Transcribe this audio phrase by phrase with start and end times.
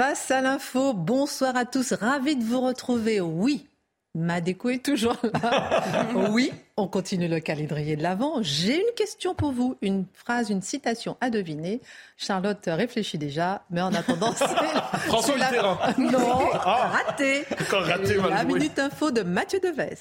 [0.00, 3.20] Face à l'info, bonsoir à tous, ravi de vous retrouver.
[3.20, 3.68] Oui,
[4.14, 5.82] ma déco est toujours là.
[6.30, 8.36] oui, on continue le calendrier de l'avant.
[8.40, 11.82] J'ai une question pour vous, une phrase, une citation à deviner.
[12.16, 14.46] Charlotte réfléchit déjà, mais en attendant, c'est
[15.00, 15.36] François.
[15.98, 16.92] Non, Ah.
[17.06, 17.44] raté.
[17.60, 19.98] Encore raté, mal La minute info de Mathieu Deves.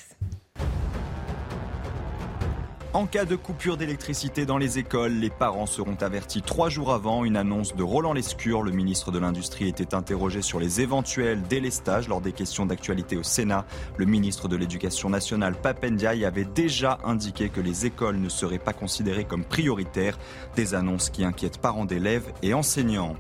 [2.92, 7.24] En cas de coupure d'électricité dans les écoles, les parents seront avertis trois jours avant.
[7.24, 12.08] Une annonce de Roland Lescure, le ministre de l'Industrie, était interrogé sur les éventuels délestages
[12.08, 13.68] lors des questions d'actualité au Sénat.
[13.98, 18.73] Le ministre de l'Éducation nationale, Papendiaï, avait déjà indiqué que les écoles ne seraient pas
[18.73, 20.18] considérées comme prioritaires.
[20.56, 23.16] Des annonces qui inquiètent parents d'élèves et enseignants.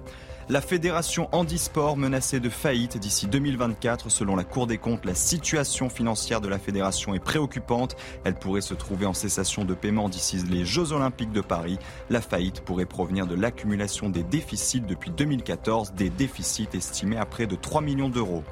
[0.51, 4.09] La fédération handisport menacée de faillite d'ici 2024.
[4.09, 7.95] Selon la Cour des comptes, la situation financière de la fédération est préoccupante.
[8.23, 11.77] Elle pourrait se trouver en cessation de paiement d'ici les Jeux olympiques de Paris.
[12.09, 17.45] La faillite pourrait provenir de l'accumulation des déficits depuis 2014, des déficits estimés à près
[17.45, 18.43] de 3 millions d'euros.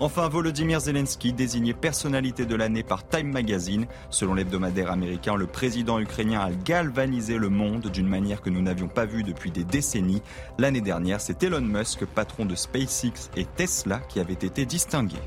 [0.00, 3.86] Enfin, Volodymyr Zelensky, désigné personnalité de l'année par Time Magazine.
[4.10, 8.86] Selon l'hebdomadaire américain, le président ukrainien a galvanisé le monde d'une manière que nous n'avions
[8.86, 10.22] pas vue depuis des décennies.
[10.56, 15.18] L'année dernière, c'est Elon Musk, patron de SpaceX et Tesla, qui avait été distingué.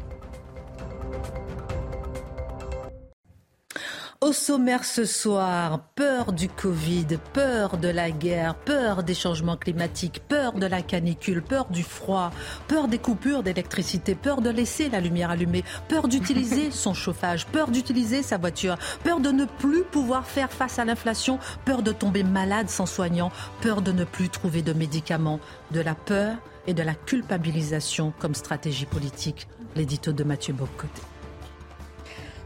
[4.32, 10.22] Au sommaire ce soir, peur du Covid, peur de la guerre, peur des changements climatiques,
[10.26, 12.32] peur de la canicule, peur du froid,
[12.70, 17.72] peur des coupures d'électricité, peur de laisser la lumière allumée, peur d'utiliser son chauffage, peur
[17.72, 22.24] d'utiliser sa voiture, peur de ne plus pouvoir faire face à l'inflation, peur de tomber
[22.24, 25.42] malade sans soignant, peur de ne plus trouver de médicaments,
[25.72, 26.38] de la peur
[26.68, 29.50] et de la culpabilisation comme stratégie politique.
[29.76, 31.02] L'édito de Mathieu Bocoté.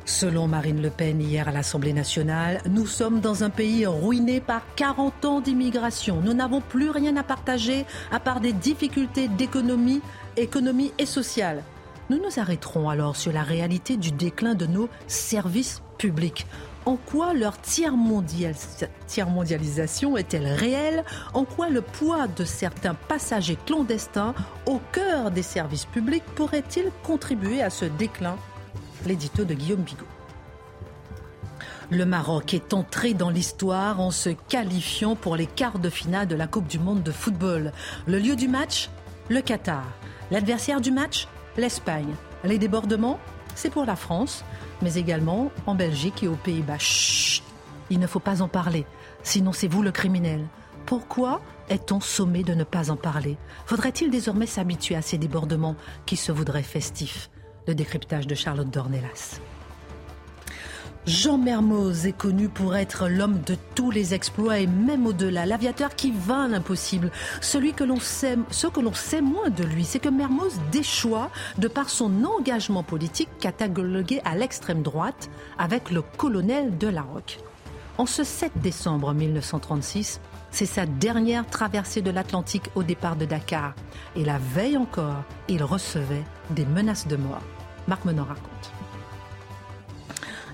[0.06, 4.62] Selon Marine Le Pen hier à l'Assemblée nationale, nous sommes dans un pays ruiné par
[4.76, 6.22] 40 ans d'immigration.
[6.22, 10.02] Nous n'avons plus rien à partager à part des difficultés d'économie,
[10.38, 11.64] économie et sociale.
[12.12, 16.46] Nous nous arrêterons alors sur la réalité du déclin de nos services publics.
[16.86, 21.04] En quoi leur tiers-mondialis- tiers-mondialisation est-elle réelle?
[21.34, 24.36] En quoi le poids de certains passagers clandestins
[24.68, 28.38] au cœur des services publics pourrait-il contribuer à ce déclin?
[29.06, 30.06] L'édito de Guillaume Bigot.
[31.92, 36.36] Le Maroc est entré dans l'histoire en se qualifiant pour les quarts de finale de
[36.36, 37.72] la Coupe du Monde de football.
[38.08, 38.90] Le lieu du match
[39.30, 39.86] Le Qatar.
[40.32, 42.16] L'adversaire du match L'Espagne.
[42.44, 43.20] Les débordements
[43.54, 44.44] C'est pour la France,
[44.82, 46.80] mais également en Belgique et aux Pays-Bas.
[46.80, 47.44] Chut
[47.92, 48.88] Il ne faut pas en parler,
[49.22, 50.48] sinon c'est vous le criminel.
[50.88, 53.38] Pourquoi est-on sommé de ne pas en parler?
[53.68, 55.76] Faudrait-il désormais s'habituer à ces débordements
[56.08, 57.30] qui se voudraient festifs?
[57.68, 59.40] Le décryptage de Charlotte Dornelas.
[61.08, 65.96] Jean Mermoz est connu pour être l'homme de tous les exploits et même au-delà, l'aviateur
[65.96, 67.12] qui vint l'impossible.
[67.42, 68.00] Ce que l'on
[68.94, 74.36] sait moins de lui, c'est que Mermoz déchoit de par son engagement politique catalogué à
[74.36, 77.38] l'extrême droite avec le colonel de la Roque.
[77.97, 80.19] En ce 7 décembre 1936,
[80.51, 83.73] c'est sa dernière traversée de l'Atlantique au départ de Dakar.
[84.17, 87.41] Et la veille encore, il recevait des menaces de mort.
[87.88, 88.73] Marc Menon raconte.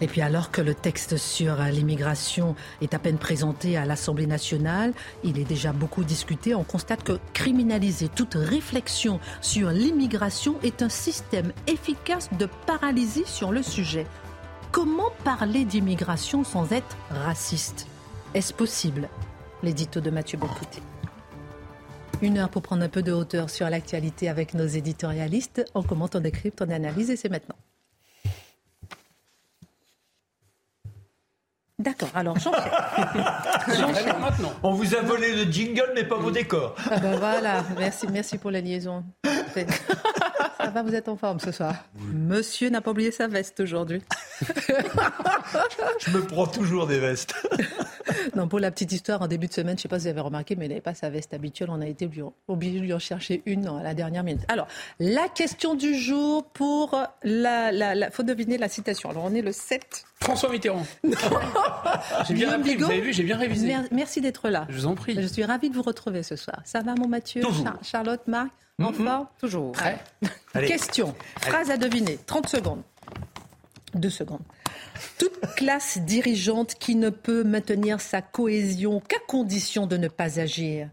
[0.01, 4.93] Et puis alors que le texte sur l'immigration est à peine présenté à l'Assemblée nationale,
[5.23, 10.89] il est déjà beaucoup discuté, on constate que criminaliser toute réflexion sur l'immigration est un
[10.89, 14.05] système efficace de paralysie sur le sujet.
[14.71, 17.87] Comment parler d'immigration sans être raciste?
[18.33, 19.09] Est-ce possible?
[19.63, 20.81] L'édito de Mathieu Bocouté.
[22.21, 25.65] Une heure pour prendre un peu de hauteur sur l'actualité avec nos éditorialistes.
[25.75, 27.57] On commente, on décrypte, on analyse et c'est maintenant.
[31.81, 32.61] D'accord, alors j'enchaîne.
[34.21, 34.53] Maintenant.
[34.61, 36.75] On vous a volé le jingle, mais pas vos décors.
[36.91, 39.03] Ah ben voilà, merci, merci pour la liaison.
[39.25, 41.73] Ça va, vous êtes en forme ce soir.
[41.95, 44.03] Monsieur n'a pas oublié sa veste aujourd'hui.
[45.99, 47.33] Je me prends toujours des vestes.
[48.35, 50.09] non, pour la petite histoire, en début de semaine, je ne sais pas si vous
[50.09, 51.69] avez remarqué, mais il n'avait pas sa veste habituelle.
[51.71, 52.07] On a été
[52.47, 54.43] obligé de lui en chercher une à la dernière minute.
[54.49, 54.67] Alors,
[54.99, 57.71] la question du jour pour la.
[57.71, 59.09] la, faut deviner la citation.
[59.09, 60.05] Alors, on est le 7.
[60.21, 60.85] François Mitterrand.
[62.27, 63.75] j'ai bien appris, vous avez vu, j'ai bien révisé.
[63.91, 64.65] Merci d'être là.
[64.69, 65.15] Je vous en prie.
[65.19, 66.61] Je suis ravie de vous retrouver ce soir.
[66.65, 67.41] Ça va, mon Mathieu
[67.81, 68.51] Charlotte, Marc
[68.83, 69.73] Enfin, Toujours.
[69.73, 69.99] Prêt
[70.53, 71.15] Question.
[71.39, 72.17] Phrase à deviner.
[72.25, 72.81] 30 secondes.
[73.93, 74.41] Deux secondes.
[75.17, 80.89] Toute classe dirigeante qui ne peut maintenir sa cohésion qu'à condition de ne pas agir,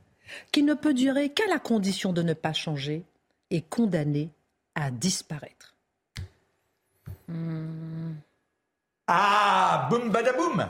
[0.52, 3.04] qui ne peut durer qu'à la condition de ne pas changer,
[3.50, 4.30] est condamnée
[4.74, 5.74] à disparaître.
[9.08, 10.60] Ah, boum badaboum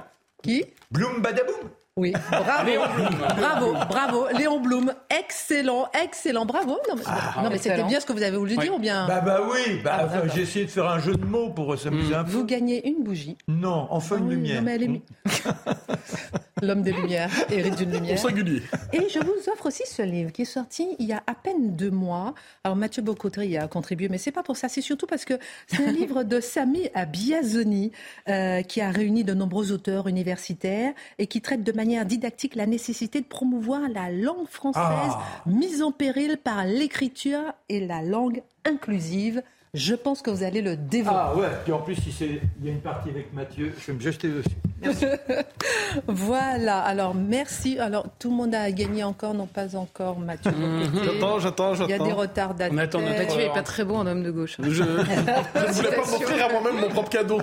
[0.42, 0.64] Qui?
[0.90, 2.70] Bloom badaboum oui, bravo.
[3.36, 4.26] bravo, bravo.
[4.38, 6.78] Léon Blum, excellent, excellent, bravo.
[6.88, 9.08] Non, mais, ah, c'était bien ce que vous avez voulu dire ou bien?
[9.08, 12.14] Bah, bah oui, bah, ah, j'ai essayé de faire un jeu de mots pour s'amuser
[12.14, 12.30] un peu.
[12.30, 13.36] Vous gagnez une bougie.
[13.48, 14.62] Non, enfin une lumière.
[14.62, 15.02] mais elle est...
[16.62, 18.14] L'homme des lumières, hérite d'une lumière.
[18.14, 18.62] Au singulier.
[18.92, 21.76] Et je vous offre aussi ce livre qui est sorti il y a à peine
[21.76, 22.34] deux mois.
[22.64, 24.68] Alors Mathieu Bocoterie a contribué, mais c'est pas pour ça.
[24.68, 25.34] C'est surtout parce que
[25.66, 27.92] c'est un livre de Sami Abiazoni
[28.28, 32.66] euh, qui a réuni de nombreux auteurs universitaires et qui traite de manière didactique la
[32.66, 35.20] nécessité de promouvoir la langue française ah.
[35.46, 39.42] mise en péril par l'écriture et la langue inclusive.
[39.74, 41.16] Je pense que vous allez le dévorer.
[41.18, 44.00] Ah ouais, puis en plus, il y a une partie avec Mathieu, je vais me
[44.00, 44.48] jeter dessus.
[44.80, 45.04] Merci.
[46.06, 47.78] voilà, alors merci.
[47.78, 50.52] Alors tout le monde a gagné encore, non pas encore, Mathieu.
[50.58, 51.04] Mhm.
[51.04, 51.94] J'attends, j'attends, j'attends.
[51.94, 53.02] Il y a des retards d'attente.
[53.02, 54.56] Mathieu n'est pas très bon en homme de gauche.
[54.58, 57.40] Je, je ne voulais pas m'offrir à moi-même mon propre cadeau.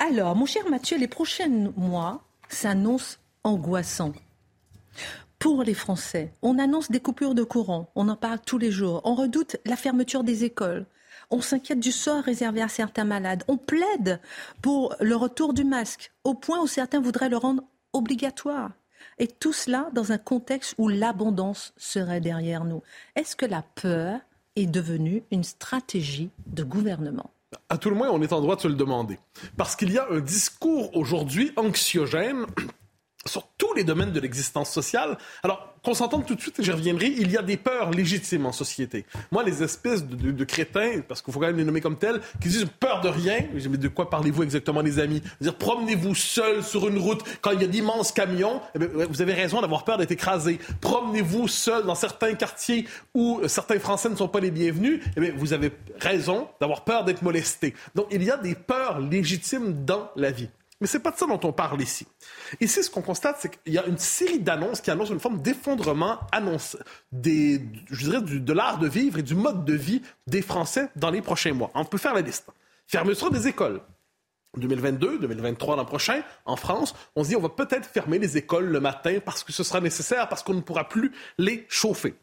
[0.00, 4.14] Alors, mon cher Mathieu, les prochains mois s'annoncent angoissants
[5.38, 6.32] pour les Français.
[6.40, 9.02] On annonce des coupures de courant, on en parle tous les jours.
[9.04, 10.86] On redoute la fermeture des écoles.
[11.30, 13.44] On s'inquiète du sort réservé à certains malades.
[13.46, 14.20] On plaide
[14.62, 17.62] pour le retour du masque, au point où certains voudraient le rendre
[17.92, 18.70] obligatoire.
[19.18, 22.82] Et tout cela dans un contexte où l'abondance serait derrière nous.
[23.16, 24.18] Est-ce que la peur
[24.56, 27.30] est devenue une stratégie de gouvernement?
[27.68, 29.18] À tout le moins, on est en droit de se le demander.
[29.56, 32.46] Parce qu'il y a un discours aujourd'hui anxiogène
[33.26, 35.18] sur tous les domaines de l'existence sociale.
[35.42, 38.46] Alors, qu'on s'entende tout de suite, et j'y reviendrai, il y a des peurs légitimes
[38.46, 39.04] en société.
[39.30, 42.48] Moi, les espèces de, crétins, parce qu'il faut quand même les nommer comme tels, qui
[42.48, 45.22] disent peur de rien, mais de quoi parlez-vous exactement, les amis?
[45.40, 49.34] Dire promenez-vous seul sur une route quand il y a d'immenses camions, eh vous avez
[49.34, 50.58] raison d'avoir peur d'être écrasé.
[50.80, 55.52] Promenez-vous seul dans certains quartiers où certains Français ne sont pas les bienvenus, eh vous
[55.52, 57.74] avez raison d'avoir peur d'être molesté.
[57.94, 60.48] Donc, il y a des peurs légitimes dans la vie.
[60.80, 62.06] Mais c'est pas de ça dont on parle ici.
[62.60, 65.42] Ici, ce qu'on constate, c'est qu'il y a une série d'annonces qui annoncent une forme
[65.42, 66.78] d'effondrement annonce
[67.12, 71.10] des, je dirais, de l'art de vivre et du mode de vie des Français dans
[71.10, 71.70] les prochains mois.
[71.74, 72.48] On peut faire la liste.
[72.86, 73.82] Fermeture des écoles.
[74.56, 78.66] 2022, 2023 l'an prochain, en France, on se dit on va peut-être fermer les écoles
[78.66, 82.14] le matin parce que ce sera nécessaire, parce qu'on ne pourra plus les chauffer.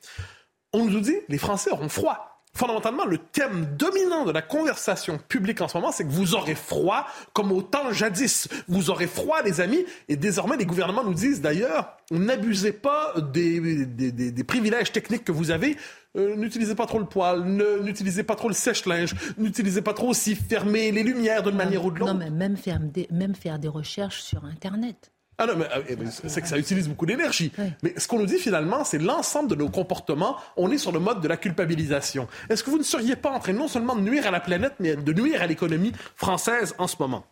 [0.74, 5.62] On nous dit les Français auront froid fondamentalement, le thème dominant de la conversation publique
[5.62, 8.50] en ce moment, c'est que vous aurez froid comme au temps jadis.
[8.68, 9.86] Vous aurez froid, les amis.
[10.09, 15.51] Et désormais, les gouvernements nous disent d'ailleurs, n'abusez pas des, des, privilèges techniques que vous
[15.51, 15.77] avez.
[16.18, 17.44] Euh, n'utilisez pas trop le poêle,
[17.83, 21.92] n'utilisez pas trop le sèche-linge, n'utilisez pas trop aussi fermer les lumières d'une manière ou
[21.92, 22.13] de l'autre.
[22.13, 22.80] Non, mais même faire,
[23.12, 25.12] même faire des recherches sur Internet.
[25.39, 27.51] Ah non, mais, euh, eh ben, c'est que ça utilise beaucoup d'énergie.
[27.84, 30.38] Mais ce qu'on nous dit finalement, c'est l'ensemble de nos comportements.
[30.56, 32.28] On est sur le mode de la culpabilisation.
[32.50, 34.74] Est-ce que vous ne seriez pas en train non seulement de nuire à la planète,
[34.80, 37.25] mais de nuire à l'économie française en ce moment?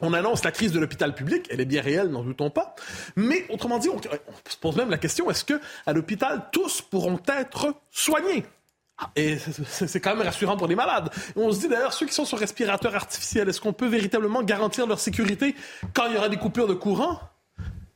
[0.00, 2.76] On annonce la crise de l'hôpital public, elle est bien réelle, n'en doutons pas.
[3.16, 7.20] Mais autrement dit, on, se pose même la question est-ce que à l'hôpital tous pourront
[7.26, 8.44] être soignés?
[9.16, 11.10] Et c'est quand même rassurant pour les malades.
[11.34, 14.86] On se dit d'ailleurs, ceux qui sont sur respirateur artificiel, est-ce qu'on peut véritablement garantir
[14.86, 15.54] leur sécurité
[15.94, 17.20] quand il y aura des coupures de courant?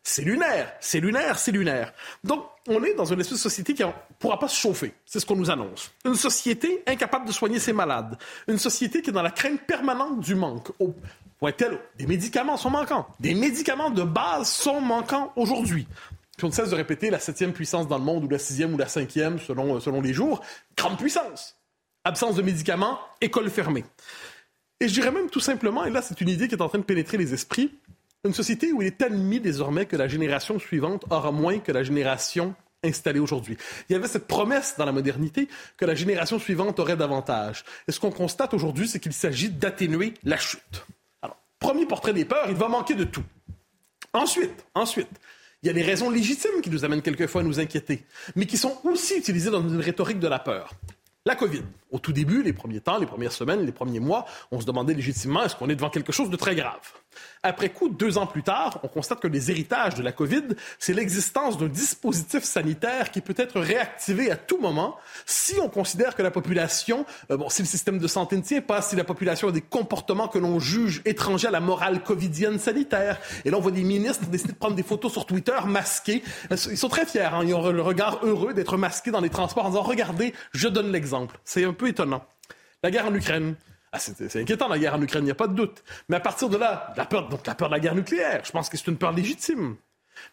[0.03, 1.93] C'est lunaire, c'est lunaire, c'est lunaire.
[2.25, 4.95] Donc, on est dans une espèce de société qui ne pourra pas se chauffer.
[5.07, 5.93] C'est ce qu'on nous annonce.
[6.05, 8.19] Une société incapable de soigner ses malades.
[8.49, 10.71] Une société qui est dans la crainte permanente du manque.
[10.81, 10.95] Au
[11.39, 13.07] point tel, des médicaments sont manquants.
[13.21, 15.87] Des médicaments de base sont manquants aujourd'hui.
[16.37, 18.75] Puis on ne cesse de répéter la septième puissance dans le monde, ou la sixième,
[18.75, 20.41] ou la cinquième, selon, selon les jours.
[20.77, 21.57] Grande puissance.
[22.05, 23.85] Absence de médicaments, école fermée.
[24.81, 26.81] Et je dirais même tout simplement, et là c'est une idée qui est en train
[26.81, 27.73] de pénétrer les esprits,
[28.25, 31.83] une société où il est admis désormais que la génération suivante aura moins que la
[31.83, 33.57] génération installée aujourd'hui.
[33.89, 37.65] Il y avait cette promesse dans la modernité que la génération suivante aurait davantage.
[37.89, 40.87] Et ce qu'on constate aujourd'hui, c'est qu'il s'agit d'atténuer la chute.
[41.21, 43.25] Alors, premier portrait des peurs, il va manquer de tout.
[44.13, 45.09] Ensuite, ensuite,
[45.63, 48.05] il y a des raisons légitimes qui nous amènent quelquefois à nous inquiéter,
[48.37, 50.75] mais qui sont aussi utilisées dans une rhétorique de la peur.
[51.25, 51.63] La COVID.
[51.93, 54.95] Au tout début, les premiers temps, les premières semaines, les premiers mois, on se demandait
[54.95, 56.81] légitimement est-ce qu'on est devant quelque chose de très grave?
[57.43, 60.43] Après coup, deux ans plus tard, on constate que les héritages de la COVID,
[60.79, 64.97] c'est l'existence d'un dispositif sanitaire qui peut être réactivé à tout moment
[65.27, 68.61] si on considère que la population, euh, bon, si le système de santé ne tient
[68.61, 72.59] pas, si la population a des comportements que l'on juge étrangers à la morale covidienne
[72.59, 73.19] sanitaire.
[73.45, 76.23] Et là, on voit des ministres décider de prendre des photos sur Twitter masqués.
[76.51, 77.41] Ils sont très fiers, hein?
[77.43, 80.93] ils ont le regard heureux d'être masqués dans les transports en disant, regardez, je donne
[80.93, 81.39] l'exemple.
[81.45, 82.25] C'est un peu étonnant.
[82.83, 83.55] La guerre en Ukraine.
[83.93, 85.85] Ah, c'est inquiétant la guerre en Ukraine, il n'y a pas de doute.
[86.09, 88.51] Mais à partir de là, la peur, donc la peur de la guerre nucléaire, je
[88.51, 89.77] pense que c'est une peur légitime.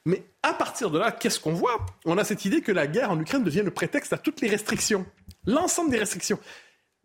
[0.05, 1.85] Mais à partir de là, qu'est-ce qu'on voit?
[2.05, 4.47] On a cette idée que la guerre en Ukraine devient le prétexte à toutes les
[4.47, 5.05] restrictions,
[5.45, 6.39] l'ensemble des restrictions.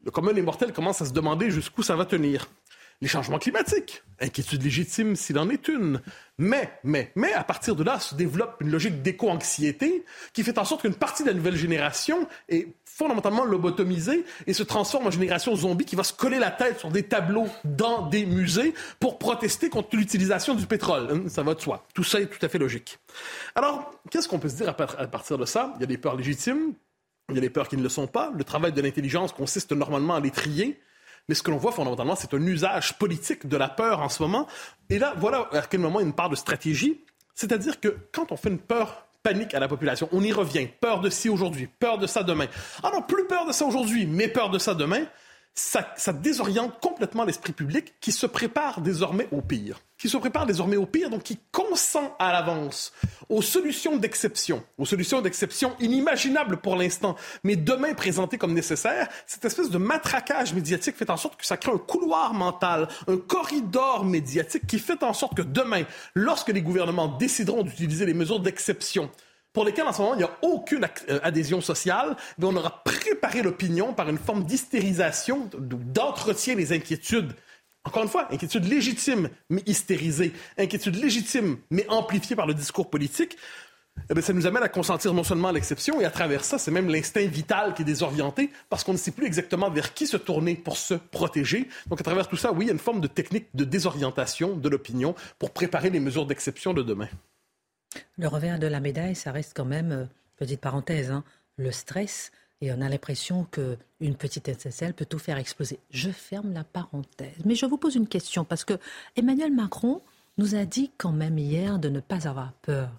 [0.04, 2.46] Le commun des mortels commence à se demander jusqu'où ça va tenir.
[3.00, 6.00] Les changements climatiques, inquiétude légitime s'il en est une.
[6.38, 10.64] Mais, mais, mais, à partir de là se développe une logique d'éco-anxiété qui fait en
[10.64, 15.54] sorte qu'une partie de la nouvelle génération est fondamentalement lobotomisée et se transforme en génération
[15.54, 19.68] zombie qui va se coller la tête sur des tableaux dans des musées pour protester
[19.68, 21.08] contre l'utilisation du pétrole.
[21.10, 21.86] Hein, ça va de soi.
[21.94, 22.98] Tout ça est tout à fait logique.
[23.54, 25.74] Alors, qu'est-ce qu'on peut se dire à partir de ça?
[25.76, 26.74] Il y a des peurs légitimes,
[27.28, 28.32] il y a des peurs qui ne le sont pas.
[28.36, 30.80] Le travail de l'intelligence consiste normalement à les trier.
[31.28, 34.22] Mais ce que l'on voit fondamentalement, c'est un usage politique de la peur en ce
[34.22, 34.46] moment.
[34.90, 37.00] Et là, voilà à quel moment il y a une part de stratégie.
[37.34, 40.68] C'est-à-dire que quand on fait une peur panique à la population, on y revient.
[40.80, 42.46] Peur de ci aujourd'hui, peur de ça demain.
[42.82, 45.04] Ah non, plus peur de ça aujourd'hui, mais peur de ça demain
[45.54, 49.80] ça, désoriente complètement l'esprit public qui se prépare désormais au pire.
[49.98, 52.92] Qui se prépare désormais au pire, donc qui consent à l'avance
[53.28, 59.08] aux solutions d'exception, aux solutions d'exception inimaginables pour l'instant, mais demain présentées comme nécessaires.
[59.26, 63.16] Cette espèce de matraquage médiatique fait en sorte que ça crée un couloir mental, un
[63.16, 65.84] corridor médiatique qui fait en sorte que demain,
[66.14, 69.08] lorsque les gouvernements décideront d'utiliser les mesures d'exception,
[69.54, 72.82] pour lesquels en ce moment il n'y a aucune euh, adhésion sociale, mais on aura
[72.84, 77.32] préparé l'opinion par une forme d'hystérisation, d'entretien des inquiétudes.
[77.84, 80.32] Encore une fois, inquiétude légitime, mais hystérisée.
[80.58, 83.36] Inquiétude légitime, mais amplifiée par le discours politique.
[84.10, 86.58] Eh bien, ça nous amène à consentir non seulement à l'exception, et à travers ça,
[86.58, 90.06] c'est même l'instinct vital qui est désorienté, parce qu'on ne sait plus exactement vers qui
[90.08, 91.68] se tourner pour se protéger.
[91.86, 94.56] Donc, à travers tout ça, oui, il y a une forme de technique de désorientation
[94.56, 97.08] de l'opinion pour préparer les mesures d'exception de demain.
[98.18, 100.04] Le revers de la médaille, ça reste quand même, euh,
[100.36, 101.24] petite parenthèse, hein,
[101.56, 102.30] le stress.
[102.60, 105.78] Et on a l'impression qu'une petite SSL peut tout faire exploser.
[105.90, 107.36] Je ferme la parenthèse.
[107.44, 108.74] Mais je vous pose une question, parce que
[109.16, 110.00] Emmanuel Macron
[110.38, 112.90] nous a dit quand même hier de ne pas avoir peur.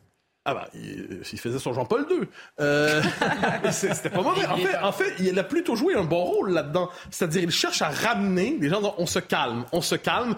[0.47, 2.27] Ah bah, il, faisait son Jean-Paul II.
[2.59, 3.01] Euh,
[3.71, 4.45] C'était pas mauvais.
[4.45, 6.91] En fait, en fait, il a plutôt joué un bon rôle là-dedans.
[7.09, 8.93] C'est-à-dire, il cherche à ramener les gens.
[8.99, 10.35] On se calme, on se calme.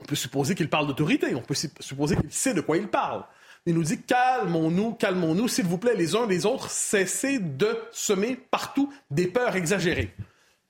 [0.00, 1.34] On peut supposer qu'il parle d'autorité.
[1.34, 3.22] On peut supposer qu'il sait de quoi il parle.
[3.68, 8.34] Il nous dit calmons-nous, calmons-nous, s'il vous plaît, les uns les autres, cessez de semer
[8.50, 10.14] partout des peurs exagérées.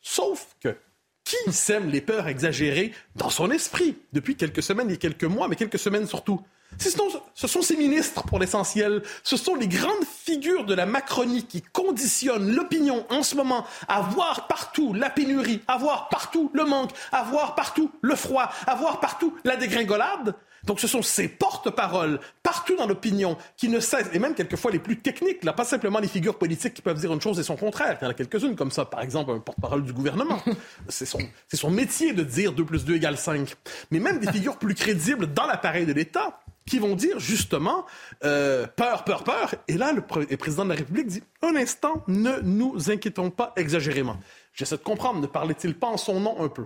[0.00, 0.76] Sauf que
[1.22, 5.54] qui sème les peurs exagérées dans son esprit depuis quelques semaines et quelques mois, mais
[5.54, 6.40] quelques semaines surtout?
[6.78, 9.02] Ce sont ces ministres pour l'essentiel.
[9.22, 14.00] Ce sont les grandes figures de la Macronie qui conditionnent l'opinion en ce moment à
[14.00, 18.74] voir partout la pénurie, à voir partout le manque, à voir partout le froid, à
[18.74, 20.34] voir partout la dégringolade.
[20.64, 24.78] Donc ce sont ces porte-paroles partout dans l'opinion qui ne cessent, et même quelquefois les
[24.78, 27.56] plus techniques, là, pas simplement les figures politiques qui peuvent dire une chose et son
[27.56, 27.96] contraire.
[28.00, 30.42] Il y en a quelques-unes comme ça, par exemple un porte-parole du gouvernement.
[30.88, 31.20] C'est son,
[31.52, 33.54] son métier de dire 2 plus 2 égale 5.
[33.90, 37.86] Mais même des figures plus crédibles dans l'appareil de l'État qui vont dire justement
[38.24, 39.54] euh, peur, peur, peur.
[39.66, 43.52] Et là, le, le, président de la République dit un instant, ne nous inquiétons pas
[43.56, 44.18] exagérément.
[44.52, 46.64] J'essaie de comprendre, ne parlait-il pas en son nom un peu?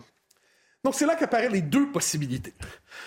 [0.84, 2.54] Donc c'est là qu'apparaissent les deux possibilités.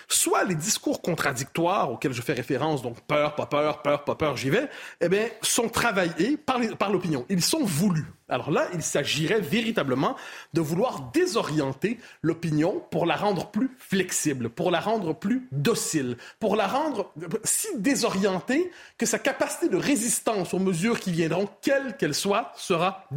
[0.07, 4.37] Soit les discours contradictoires auxquels je fais référence, donc peur, pas peur, peur, pas peur,
[4.37, 4.69] j'y vais,
[5.01, 7.25] eh bien, sont travaillés par, par l'opinion.
[7.29, 8.05] Ils sont voulus.
[8.29, 10.15] Alors là, il s'agirait véritablement
[10.53, 16.55] de vouloir désorienter l'opinion pour la rendre plus flexible, pour la rendre plus docile, pour
[16.55, 17.11] la rendre
[17.43, 23.07] si désorientée que sa capacité de résistance aux mesures qui viendront, quelles qu'elles soient, sera,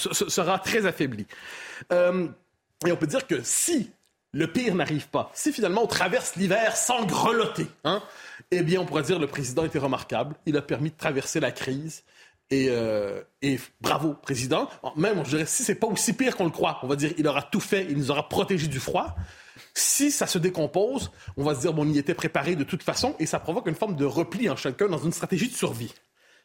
[0.00, 1.26] sera très affaiblie.
[1.92, 2.28] Euh,
[2.86, 3.90] et on peut dire que si
[4.36, 8.02] le pire n'arrive pas, si finalement on traverse l'hiver sans grelotter, hein,
[8.50, 10.36] eh bien on pourrait dire le président était remarquable.
[10.44, 12.04] Il a permis de traverser la crise.
[12.50, 13.22] Et, euh,
[13.80, 14.68] bravo, président.
[14.94, 17.26] Même, je dirais, si c'est pas aussi pire qu'on le croit, on va dire, il
[17.26, 19.16] aura tout fait, il nous aura protégés du froid.
[19.74, 22.84] Si ça se décompose, on va se dire, bon, on y était préparé de toute
[22.84, 25.92] façon, et ça provoque une forme de repli en chacun dans une stratégie de survie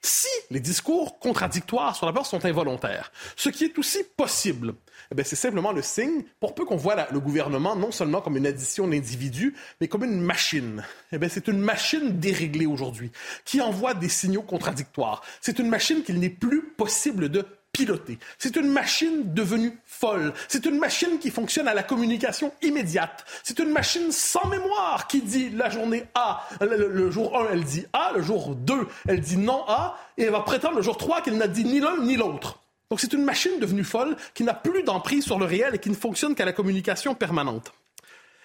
[0.02, 4.74] si les discours contradictoires sur la peur sont involontaires, ce qui est aussi possible,
[5.18, 8.48] eh c'est simplement le signe, pour peu qu'on voit le gouvernement non seulement comme une
[8.48, 10.84] addition d'individus, mais comme une machine.
[11.12, 13.12] Eh c'est une machine déréglée aujourd'hui,
[13.46, 15.22] qui envoie des signaux contradictoires.
[15.42, 18.20] C'est une machine qu'il n'est plus possible de pilotée.
[18.38, 20.34] C'est une machine devenue folle.
[20.48, 23.26] C'est une machine qui fonctionne à la communication immédiate.
[23.44, 27.86] C'est une machine sans mémoire qui dit la journée A, le, jour 1, elle dit
[27.94, 31.22] A, le jour 2, elle dit non A, et elle va prétendre le jour 3
[31.22, 32.61] qu'elle n'a dit ni l'un ni l'autre.
[32.92, 35.90] Donc c'est une machine devenue folle qui n'a plus d'emprise sur le réel et qui
[35.90, 37.72] ne fonctionne qu'à la communication permanente.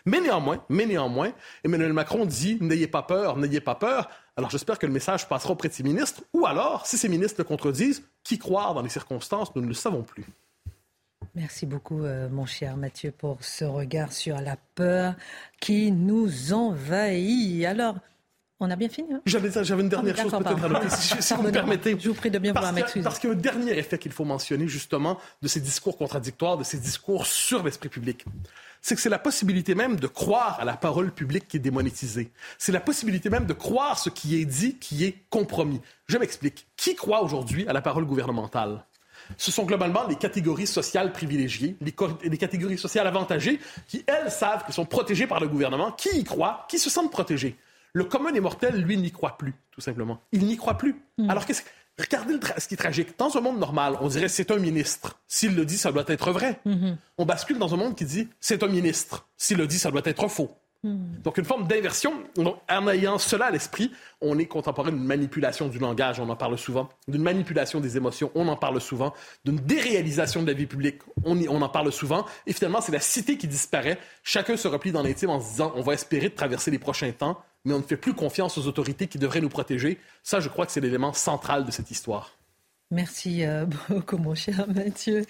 [0.04, 1.32] Mais néanmoins, mais néanmoins,
[1.64, 4.08] Emmanuel Macron dit n'ayez pas peur, n'ayez pas peur.
[4.36, 7.34] Alors j'espère que le message passera auprès de ses ministres, ou alors, si ces ministres
[7.38, 10.24] le contredisent, qui croire dans les circonstances, nous ne le savons plus.
[11.34, 15.16] Merci beaucoup, euh, mon cher Mathieu, pour ce regard sur la peur
[15.60, 17.64] qui nous envahit.
[17.64, 17.96] Alors,
[18.60, 19.12] on a bien fini.
[19.12, 19.20] Hein?
[19.26, 21.96] J'avais, une dernière ah, chose peut-être à noter, si, vous me permettez.
[21.98, 23.04] Je vous prie de bien vouloir m'excuser.
[23.04, 26.56] Parce qu'il y a un dernier effet qu'il faut mentionner, justement, de ces discours contradictoires,
[26.56, 28.24] de ces discours sur l'esprit public
[28.86, 32.30] c'est que c'est la possibilité même de croire à la parole publique qui est démonétisée.
[32.56, 35.80] C'est la possibilité même de croire ce qui est dit qui est compromis.
[36.06, 36.68] Je m'explique.
[36.76, 38.84] Qui croit aujourd'hui à la parole gouvernementale?
[39.38, 43.58] Ce sont globalement les catégories sociales privilégiées, les, les catégories sociales avantagées,
[43.88, 47.10] qui, elles, savent qu'elles sont protégées par le gouvernement, qui y croient, qui se sentent
[47.10, 47.56] protégées.
[47.96, 50.20] Le commun des mortels, lui, n'y croit plus, tout simplement.
[50.30, 50.96] Il n'y croit plus.
[51.16, 51.30] Hmm.
[51.30, 51.62] Alors, qu'est-ce
[51.98, 53.18] Regardez ce qui est tragique.
[53.18, 55.18] Dans un monde normal, on dirait c'est un ministre.
[55.26, 56.60] S'il le dit, ça doit être vrai.
[56.66, 56.96] Mm-hmm.
[57.16, 59.26] On bascule dans un monde qui dit c'est un ministre.
[59.38, 60.50] S'il le dit, ça doit être faux.
[60.82, 61.22] Mm.
[61.24, 62.12] Donc, une forme d'inversion.
[62.68, 66.58] En ayant cela à l'esprit, on est contemporain d'une manipulation du langage, on en parle
[66.58, 69.14] souvent, d'une manipulation des émotions, on en parle souvent,
[69.46, 72.26] d'une déréalisation de la vie publique, on, on en parle souvent.
[72.46, 73.98] Et finalement, c'est la cité qui disparaît.
[74.22, 77.12] Chacun se replie dans l'intime en se disant on va espérer de traverser les prochains
[77.12, 79.98] temps mais on ne fait plus confiance aux autorités qui devraient nous protéger.
[80.22, 82.38] Ça, je crois que c'est l'élément central de cette histoire.
[82.92, 85.26] Merci euh, beaucoup, mon cher Mathieu.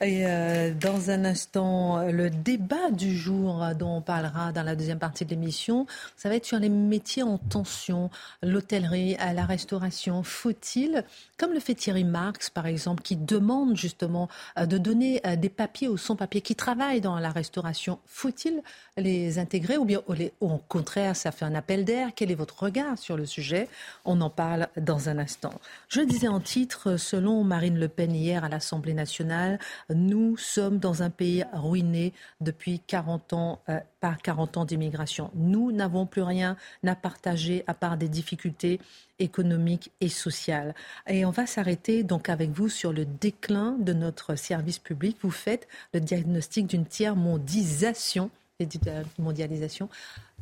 [0.00, 5.00] Et euh, dans un instant, le débat du jour dont on parlera dans la deuxième
[5.00, 8.10] partie de l'émission, ça va être sur les métiers en tension,
[8.44, 10.22] l'hôtellerie, la restauration.
[10.22, 11.04] Faut-il,
[11.36, 15.88] comme le fait Thierry Marx, par exemple, qui demande justement euh, de donner des papiers
[15.88, 18.62] aux sans-papiers qui travaillent dans la restauration, faut-il
[18.96, 20.00] les intégrer ou bien
[20.40, 22.10] au contraire, ça fait un appel d'air?
[22.14, 23.68] Quel est votre regard sur le sujet?
[24.04, 25.54] On en parle dans un instant.
[25.88, 29.58] Je disais en titre selon Marine Le Pen hier à l'Assemblée nationale,
[29.92, 35.32] nous sommes dans un pays ruiné depuis 40 ans, euh, par 40 ans d'immigration.
[35.34, 38.80] Nous n'avons plus rien à partager à part des difficultés
[39.18, 40.74] économiques et sociales.
[41.08, 45.16] Et on va s'arrêter donc avec vous sur le déclin de notre service public.
[45.22, 48.30] Vous faites le diagnostic d'une tiers mondialisation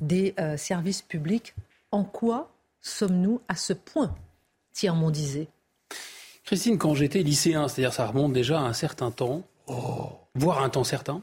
[0.00, 1.54] des euh, services publics.
[1.90, 4.14] En quoi sommes-nous à ce point
[4.72, 5.48] tiers mondisés
[6.48, 9.42] Christine, quand j'étais lycéen, c'est-à-dire ça remonte déjà à un certain temps,
[10.34, 11.20] voire un temps certain,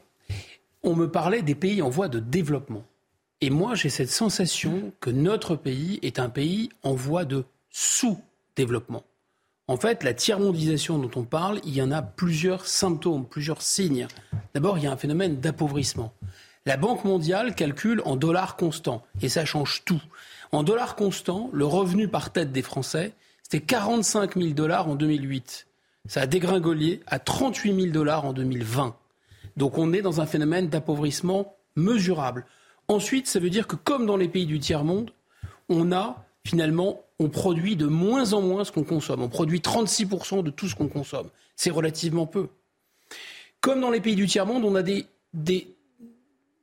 [0.84, 2.84] on me parlait des pays en voie de développement.
[3.42, 9.02] Et moi, j'ai cette sensation que notre pays est un pays en voie de sous-développement.
[9.68, 14.06] En fait, la tiers-mondisation dont on parle, il y en a plusieurs symptômes, plusieurs signes.
[14.54, 16.14] D'abord, il y a un phénomène d'appauvrissement.
[16.68, 20.04] La Banque mondiale calcule en dollars constants, et ça change tout.
[20.52, 25.68] En dollars constants, le revenu par tête des Français, c'était 45 000 dollars en 2008.
[26.08, 28.96] Ça a dégringolé à 38 000 dollars en 2020.
[29.56, 32.48] Donc on est dans un phénomène d'appauvrissement mesurable.
[32.88, 35.12] Ensuite, ça veut dire que comme dans les pays du tiers-monde,
[35.70, 39.22] on a finalement, on produit de moins en moins ce qu'on consomme.
[39.22, 41.30] On produit 36% de tout ce qu'on consomme.
[41.56, 42.48] C'est relativement peu.
[43.62, 45.06] Comme dans les pays du tiers-monde, on a des,
[45.36, 45.68] des,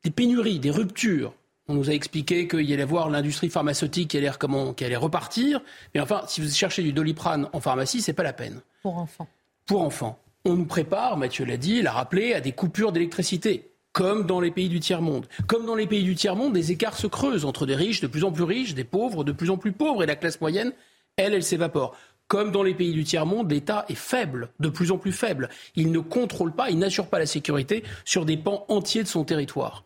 [0.03, 1.33] des pénuries, des ruptures.
[1.73, 4.95] On nous a expliqué qu'il y allait voir l'industrie pharmaceutique qui allait, comment, qui allait
[4.95, 5.63] repartir.
[5.95, 8.61] Mais enfin, si vous cherchez du doliprane en pharmacie, c'est pas la peine.
[8.83, 9.27] Pour enfants.
[9.65, 10.19] Pour enfants.
[10.45, 14.51] On nous prépare, Mathieu l'a dit, l'a rappelé, à des coupures d'électricité comme dans les
[14.51, 15.27] pays du tiers-monde.
[15.47, 18.25] Comme dans les pays du tiers-monde, des écarts se creusent entre des riches de plus
[18.25, 20.73] en plus riches, des pauvres de plus en plus pauvres, et la classe moyenne,
[21.17, 21.97] elle, elle s'évapore.
[22.27, 25.49] Comme dans les pays du tiers-monde, l'État est faible, de plus en plus faible.
[25.75, 29.25] Il ne contrôle pas, il n'assure pas la sécurité sur des pans entiers de son
[29.25, 29.85] territoire.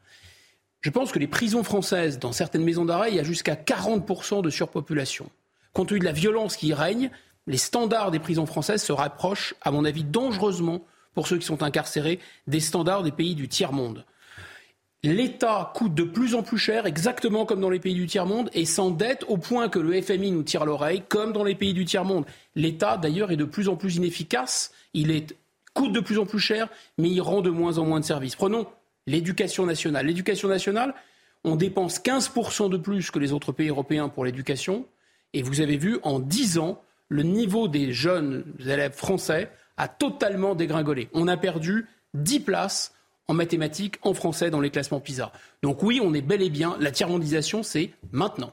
[0.80, 4.42] Je pense que les prisons françaises, dans certaines maisons d'arrêt, il y a jusqu'à 40%
[4.42, 5.30] de surpopulation.
[5.72, 7.10] Compte tenu de la violence qui y règne,
[7.46, 10.84] les standards des prisons françaises se rapprochent, à mon avis, dangereusement,
[11.14, 14.04] pour ceux qui sont incarcérés, des standards des pays du tiers-monde.
[15.02, 18.64] L'État coûte de plus en plus cher, exactement comme dans les pays du tiers-monde, et
[18.64, 22.24] s'endette au point que le FMI nous tire l'oreille, comme dans les pays du tiers-monde.
[22.54, 25.26] L'État, d'ailleurs, est de plus en plus inefficace, il
[25.74, 28.34] coûte de plus en plus cher, mais il rend de moins en moins de services.
[28.34, 28.66] Prenons
[29.06, 30.06] l'éducation nationale.
[30.06, 30.94] L'éducation nationale,
[31.44, 34.86] on dépense 15% de plus que les autres pays européens pour l'éducation.
[35.32, 40.54] Et vous avez vu, en 10 ans, le niveau des jeunes élèves français a totalement
[40.54, 41.08] dégringolé.
[41.12, 42.94] On a perdu 10 places
[43.28, 45.32] en mathématiques, en français, dans les classements PISA.
[45.62, 48.52] Donc oui, on est bel et bien, la tiers-mondisation, c'est maintenant.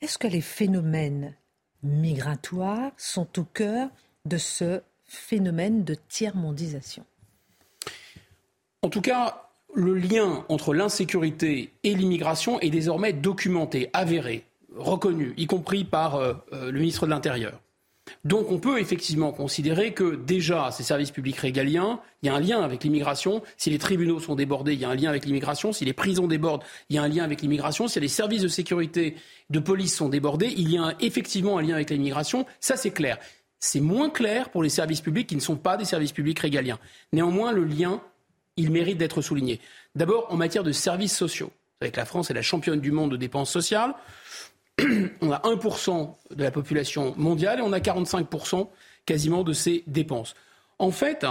[0.00, 1.34] Est-ce que les phénomènes
[1.82, 3.88] migratoires sont au cœur
[4.24, 7.04] de ce phénomène de tiers-mondisation
[8.82, 15.46] En tout cas, le lien entre l'insécurité et l'immigration est désormais documenté, avéré, reconnu, y
[15.46, 17.60] compris par euh, euh, le ministre de l'Intérieur.
[18.24, 22.40] Donc on peut effectivement considérer que déjà ces services publics régaliens, il y a un
[22.40, 23.42] lien avec l'immigration.
[23.58, 25.72] Si les tribunaux sont débordés, il y a un lien avec l'immigration.
[25.72, 27.86] Si les prisons débordent, il y a un lien avec l'immigration.
[27.86, 29.14] Si les services de sécurité,
[29.50, 32.46] de police sont débordés, il y a effectivement un lien avec l'immigration.
[32.60, 33.18] Ça c'est clair.
[33.60, 36.78] C'est moins clair pour les services publics qui ne sont pas des services publics régaliens.
[37.12, 38.00] Néanmoins, le lien
[38.60, 39.60] il mérite d'être souligné.
[39.94, 41.50] D'abord, en matière de services sociaux.
[41.80, 43.94] Avec la France est la championne du monde de dépenses sociales.
[45.20, 48.68] on a 1% de la population mondiale et on a 45%
[49.06, 50.34] quasiment de ces dépenses.
[50.78, 51.26] En fait,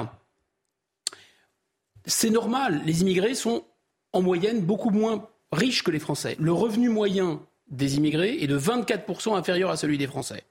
[2.05, 3.63] c'est normal, les immigrés sont
[4.11, 6.35] en moyenne beaucoup moins riches que les Français.
[6.39, 10.43] Le revenu moyen des immigrés est de 24% inférieur à celui des Français.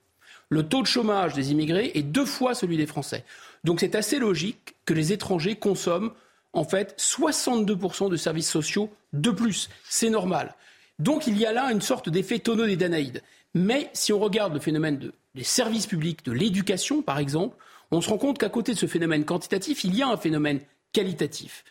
[0.47, 3.25] Le taux de chômage des immigrés est deux fois celui des Français.
[3.65, 6.11] Donc c'est assez logique que les étrangers consomment
[6.53, 9.69] en fait 62% de services sociaux de plus.
[9.87, 10.55] C'est normal.
[10.97, 13.21] Donc il y a là une sorte d'effet tonneau des Danaïdes.
[13.53, 17.57] Mais si on regarde le phénomène des services publics, de l'éducation par exemple,
[17.91, 20.59] on se rend compte qu'à côté de ce phénomène quantitatif, il y a un phénomène
[20.93, 21.63] qualitatif.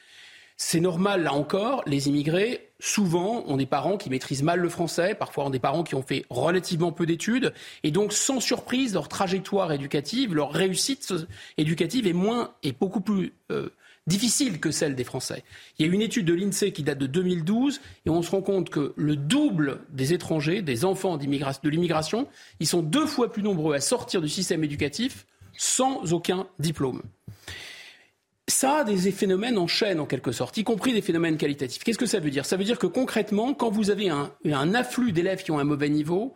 [0.60, 5.14] C'est normal, là encore, les immigrés, souvent, ont des parents qui maîtrisent mal le français,
[5.14, 9.06] parfois ont des parents qui ont fait relativement peu d'études, et donc, sans surprise, leur
[9.06, 11.14] trajectoire éducative, leur réussite
[11.58, 13.68] éducative est moins, est beaucoup plus euh,
[14.08, 15.44] difficile que celle des Français.
[15.78, 18.42] Il y a une étude de l'INSEE qui date de 2012 et on se rend
[18.42, 21.22] compte que le double des étrangers, des enfants de
[21.68, 22.26] l'immigration,
[22.58, 27.02] ils sont deux fois plus nombreux à sortir du système éducatif sans aucun diplôme.
[28.48, 31.84] Ça a des phénomènes en chaîne en quelque sorte, y compris des phénomènes qualitatifs.
[31.84, 32.46] Qu'est-ce que ça veut dire?
[32.46, 35.64] Ça veut dire que concrètement, quand vous avez un, un afflux d'élèves qui ont un
[35.64, 36.34] mauvais niveau,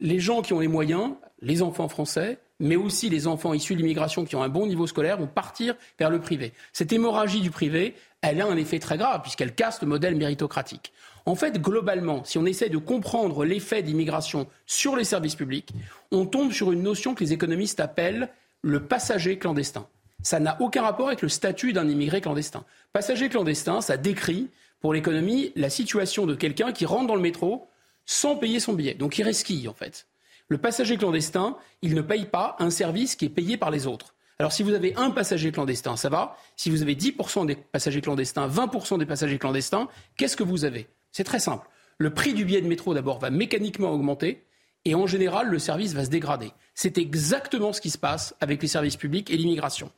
[0.00, 1.12] les gens qui ont les moyens,
[1.42, 4.86] les enfants français, mais aussi les enfants issus de l'immigration qui ont un bon niveau
[4.86, 6.52] scolaire vont partir vers le privé.
[6.72, 10.92] Cette hémorragie du privé, elle a un effet très grave puisqu'elle casse le modèle méritocratique.
[11.26, 15.72] En fait, globalement, si on essaie de comprendre l'effet d'immigration sur les services publics,
[16.12, 18.28] on tombe sur une notion que les économistes appellent
[18.62, 19.86] le passager clandestin.
[20.22, 22.64] Ça n'a aucun rapport avec le statut d'un immigré clandestin.
[22.92, 24.48] Passager clandestin, ça décrit
[24.80, 27.68] pour l'économie la situation de quelqu'un qui rentre dans le métro
[28.06, 28.94] sans payer son billet.
[28.94, 30.06] Donc il resquille en fait.
[30.48, 34.14] Le passager clandestin, il ne paye pas un service qui est payé par les autres.
[34.38, 36.36] Alors si vous avez un passager clandestin, ça va.
[36.56, 40.88] Si vous avez 10% des passagers clandestins, 20% des passagers clandestins, qu'est-ce que vous avez?
[41.12, 41.68] C'est très simple.
[41.98, 44.44] Le prix du billet de métro, d'abord, va mécaniquement augmenter
[44.84, 46.52] et en général, le service va se dégrader.
[46.74, 49.90] C'est exactement ce qui se passe avec les services publics et l'immigration.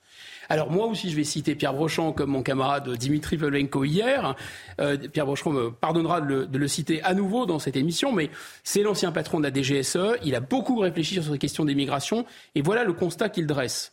[0.49, 4.35] Alors moi aussi, je vais citer Pierre Brochant comme mon camarade Dimitri Pavlenko hier.
[4.81, 8.31] Euh, Pierre Brochant me pardonnera de le, citer à nouveau dans cette émission, mais
[8.62, 10.18] c'est l'ancien patron de la DGSE.
[10.23, 13.92] Il a beaucoup réfléchi sur ces questions d'immigration et voilà le constat qu'il dresse.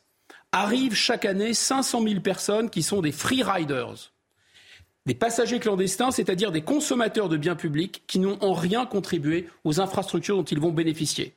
[0.52, 4.11] Arrivent chaque année 500 000 personnes qui sont des free riders
[5.06, 9.80] des passagers clandestins, c'est-à-dire des consommateurs de biens publics qui n'ont en rien contribué aux
[9.80, 11.34] infrastructures dont ils vont bénéficier.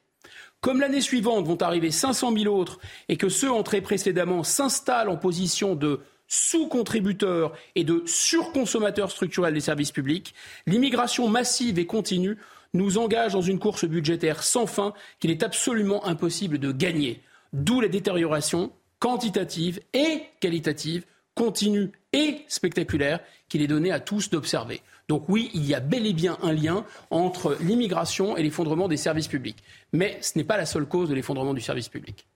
[0.60, 5.16] Comme l'année suivante vont arriver 500 000 autres et que ceux entrés précédemment s'installent en
[5.16, 10.34] position de sous-contributeurs et de surconsommateurs structurels des services publics,
[10.66, 12.38] l'immigration massive et continue
[12.72, 17.20] nous engage dans une course budgétaire sans fin qu'il est absolument impossible de gagner.
[17.52, 24.80] D'où la détérioration quantitative et qualitative, continue et spectaculaire qu'il est donné à tous d'observer.
[25.08, 28.96] Donc oui, il y a bel et bien un lien entre l'immigration et l'effondrement des
[28.96, 29.62] services publics.
[29.92, 32.26] Mais ce n'est pas la seule cause de l'effondrement du service public.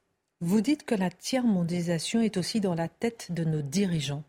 [0.40, 4.22] Vous dites que la tiers-mondisation est aussi dans la tête de nos dirigeants.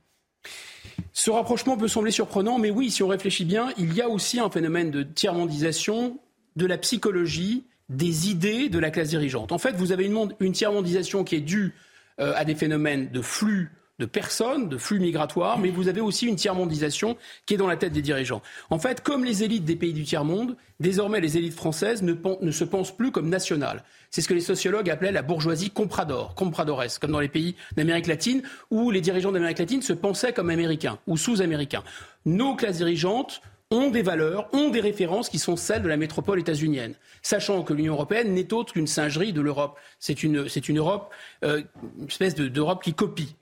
[1.14, 4.40] Ce rapprochement peut sembler surprenant, mais oui, si on réfléchit bien, il y a aussi
[4.40, 6.18] un phénomène de tiers-mondisation
[6.56, 9.52] de la psychologie, des idées de la classe dirigeante.
[9.52, 11.74] En fait, vous avez une, une tiers-mondisation qui est due
[12.20, 16.26] euh, à des phénomènes de flux de personnes, de flux migratoires, mais vous avez aussi
[16.26, 18.42] une tiers-mondisation qui est dans la tête des dirigeants.
[18.70, 22.64] En fait, comme les élites des pays du tiers-monde, désormais les élites françaises ne, se
[22.64, 23.84] pensent plus comme nationales.
[24.10, 28.08] C'est ce que les sociologues appelaient la bourgeoisie comprador, compradoresque, comme dans les pays d'Amérique
[28.08, 31.84] latine, où les dirigeants d'Amérique latine se pensaient comme américains ou sous-américains.
[32.26, 36.40] Nos classes dirigeantes ont des valeurs, ont des références qui sont celles de la métropole
[36.40, 39.78] états-unienne, sachant que l'Union européenne n'est autre qu'une singerie de l'Europe.
[40.00, 41.62] C'est une, une, Europe, euh,
[42.00, 43.36] une espèce d'Europe qui copie.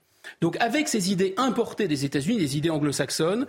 [0.60, 3.46] Avec ces idées importées des États-Unis, des idées anglo-saxonnes,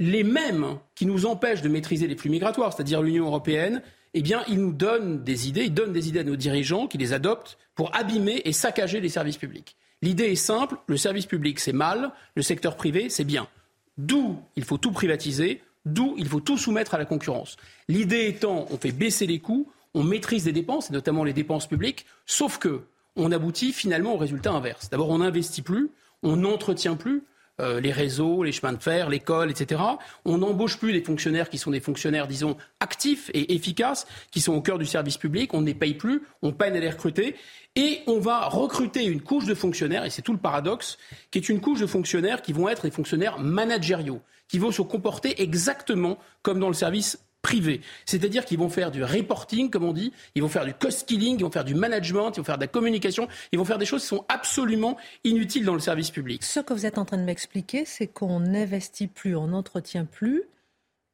[0.00, 3.82] les mêmes qui nous empêchent de maîtriser les flux migratoires, c'est-à-dire l'Union européenne,
[4.14, 6.98] eh bien, ils nous donnent des idées, ils donnent des idées à nos dirigeants qui
[6.98, 9.76] les adoptent pour abîmer et saccager les services publics.
[10.02, 13.48] L'idée est simple, le service public c'est mal, le secteur privé c'est bien.
[13.96, 17.56] D'où il faut tout privatiser, d'où il faut tout soumettre à la concurrence.
[17.88, 21.68] L'idée étant, on fait baisser les coûts, on maîtrise les dépenses, et notamment les dépenses
[21.68, 22.82] publiques, sauf que
[23.16, 24.90] on aboutit finalement au résultat inverse.
[24.90, 25.90] D'abord, on n'investit plus,
[26.22, 27.24] on n'entretient plus,
[27.60, 29.80] euh, les réseaux, les chemins de fer, l'école, etc.
[30.24, 34.54] On n'embauche plus des fonctionnaires qui sont des fonctionnaires, disons, actifs et efficaces, qui sont
[34.54, 35.52] au cœur du service public.
[35.52, 37.36] On ne les paye plus, on peine à les recruter.
[37.76, 40.98] Et on va recruter une couche de fonctionnaires, et c'est tout le paradoxe,
[41.30, 44.82] qui est une couche de fonctionnaires qui vont être des fonctionnaires managériaux, qui vont se
[44.82, 47.18] comporter exactement comme dans le service
[48.06, 51.36] C'est-à-dire qu'ils vont faire du reporting, comme on dit, ils vont faire du cost killing,
[51.38, 53.86] ils vont faire du management, ils vont faire de la communication, ils vont faire des
[53.86, 56.42] choses qui sont absolument inutiles dans le service public.
[56.42, 60.44] Ce que vous êtes en train de m'expliquer, c'est qu'on n'investit plus, on n'entretient plus.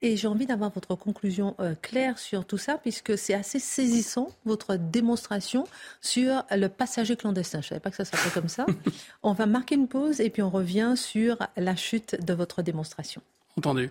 [0.01, 4.29] Et j'ai envie d'avoir votre conclusion euh, claire sur tout ça, puisque c'est assez saisissant,
[4.44, 5.66] votre démonstration
[6.01, 7.61] sur le passager clandestin.
[7.61, 8.64] Je ne savais pas que ça s'appelait comme ça.
[9.24, 13.22] on va marquer une pause et puis on revient sur la chute de votre démonstration.
[13.57, 13.90] Entendu.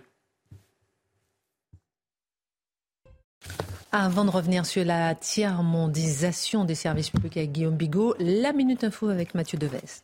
[3.90, 9.08] Avant de revenir sur la tiers-mondisation des services publics avec Guillaume Bigot, la Minute Info
[9.08, 10.02] avec Mathieu Deves.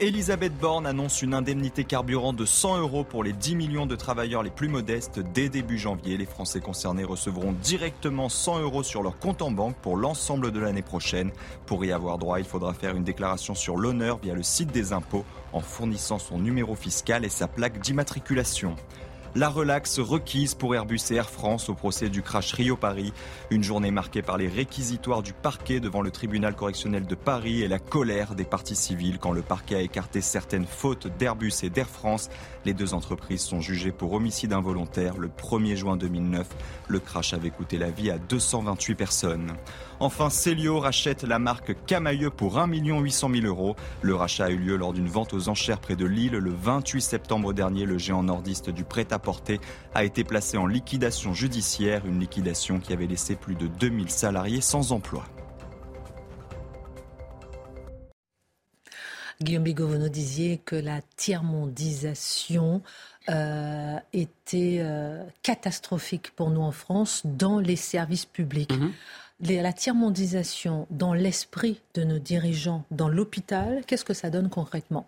[0.00, 4.42] Elisabeth Borne annonce une indemnité carburant de 100 euros pour les 10 millions de travailleurs
[4.42, 6.16] les plus modestes dès début janvier.
[6.16, 10.58] Les Français concernés recevront directement 100 euros sur leur compte en banque pour l'ensemble de
[10.58, 11.30] l'année prochaine.
[11.64, 14.92] Pour y avoir droit, il faudra faire une déclaration sur l'honneur via le site des
[14.92, 18.74] impôts en fournissant son numéro fiscal et sa plaque d'immatriculation.
[19.34, 23.14] La relaxe requise pour Airbus et Air France au procès du crash Rio-Paris.
[23.50, 27.68] Une journée marquée par les réquisitoires du parquet devant le tribunal correctionnel de Paris et
[27.68, 31.88] la colère des parties civiles quand le parquet a écarté certaines fautes d'Airbus et d'Air
[31.88, 32.28] France.
[32.66, 36.46] Les deux entreprises sont jugées pour homicide involontaire le 1er juin 2009.
[36.88, 39.54] Le crash avait coûté la vie à 228 personnes.
[39.98, 43.76] Enfin, Célio rachète la marque Camailleux pour 1 800 000 euros.
[44.02, 47.00] Le rachat a eu lieu lors d'une vente aux enchères près de Lille le 28
[47.00, 47.86] septembre dernier.
[47.86, 48.84] Le géant nordiste du
[49.94, 54.60] a été placé en liquidation judiciaire, une liquidation qui avait laissé plus de 2000 salariés
[54.60, 55.24] sans emploi.
[59.40, 62.80] Guillaume Bigot, vous nous disiez que la tiers-mondisation
[63.28, 68.72] euh, était euh, catastrophique pour nous en France dans les services publics.
[68.72, 68.92] Mhm
[69.42, 75.06] la tiers-mondisation dans l'esprit de nos dirigeants dans l'hôpital, qu'est-ce que ça donne concrètement?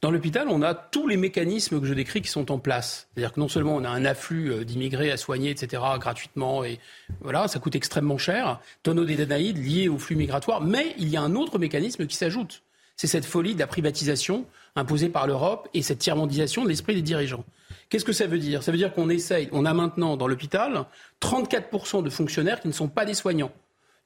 [0.00, 3.08] Dans l'hôpital, on a tous les mécanismes que je décris qui sont en place.
[3.14, 6.78] C'est-à-dire que non seulement on a un afflux euh, d'immigrés à soigner, etc., gratuitement, et
[7.20, 11.16] voilà, ça coûte extrêmement cher, tonneau des Danaïdes liés au flux migratoire, mais il y
[11.16, 12.62] a un autre mécanisme qui s'ajoute.
[12.96, 17.02] C'est cette folie de la privatisation imposée par l'Europe et cette tiers-mondisation de l'esprit des
[17.02, 17.44] dirigeants.
[17.88, 18.62] Qu'est-ce que ça veut dire?
[18.62, 20.84] Ça veut dire qu'on essaye, on a maintenant dans l'hôpital
[21.20, 23.52] 34% de fonctionnaires qui ne sont pas des soignants.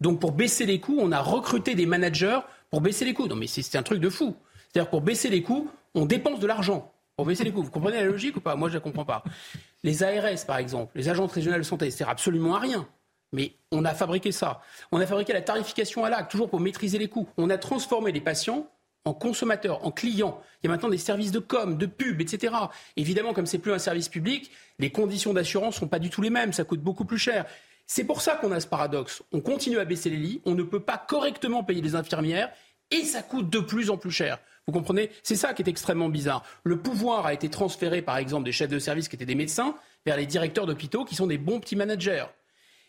[0.00, 3.26] Donc pour baisser les coûts, on a recruté des managers pour baisser les coûts.
[3.26, 4.36] Non mais c'est un truc de fou.
[4.72, 7.62] C'est-à-dire pour baisser les coûts, on dépense de l'argent pour baisser les coûts.
[7.62, 8.54] Vous comprenez la logique ou pas?
[8.54, 9.24] Moi, je ne comprends pas.
[9.82, 12.88] Les ARS, par exemple, les agences régionales de santé, ça sert absolument à rien.
[13.32, 14.60] Mais on a fabriqué ça.
[14.92, 17.28] On a fabriqué la tarification à l'acte, toujours pour maîtriser les coûts.
[17.36, 18.66] On a transformé les patients
[19.04, 20.40] en consommateurs, en clients.
[20.62, 22.54] Il y a maintenant des services de com, de pub, etc.
[22.96, 26.30] Évidemment, comme c'est plus un service public, les conditions d'assurance sont pas du tout les
[26.30, 26.52] mêmes.
[26.52, 27.46] Ça coûte beaucoup plus cher.
[27.86, 29.22] C'est pour ça qu'on a ce paradoxe.
[29.32, 32.50] On continue à baisser les lits, on ne peut pas correctement payer les infirmières
[32.90, 34.38] et ça coûte de plus en plus cher.
[34.68, 35.08] Vous comprenez?
[35.22, 36.44] C'est ça qui est extrêmement bizarre.
[36.62, 39.74] Le pouvoir a été transféré, par exemple, des chefs de service qui étaient des médecins
[40.04, 42.26] vers les directeurs d'hôpitaux qui sont des bons petits managers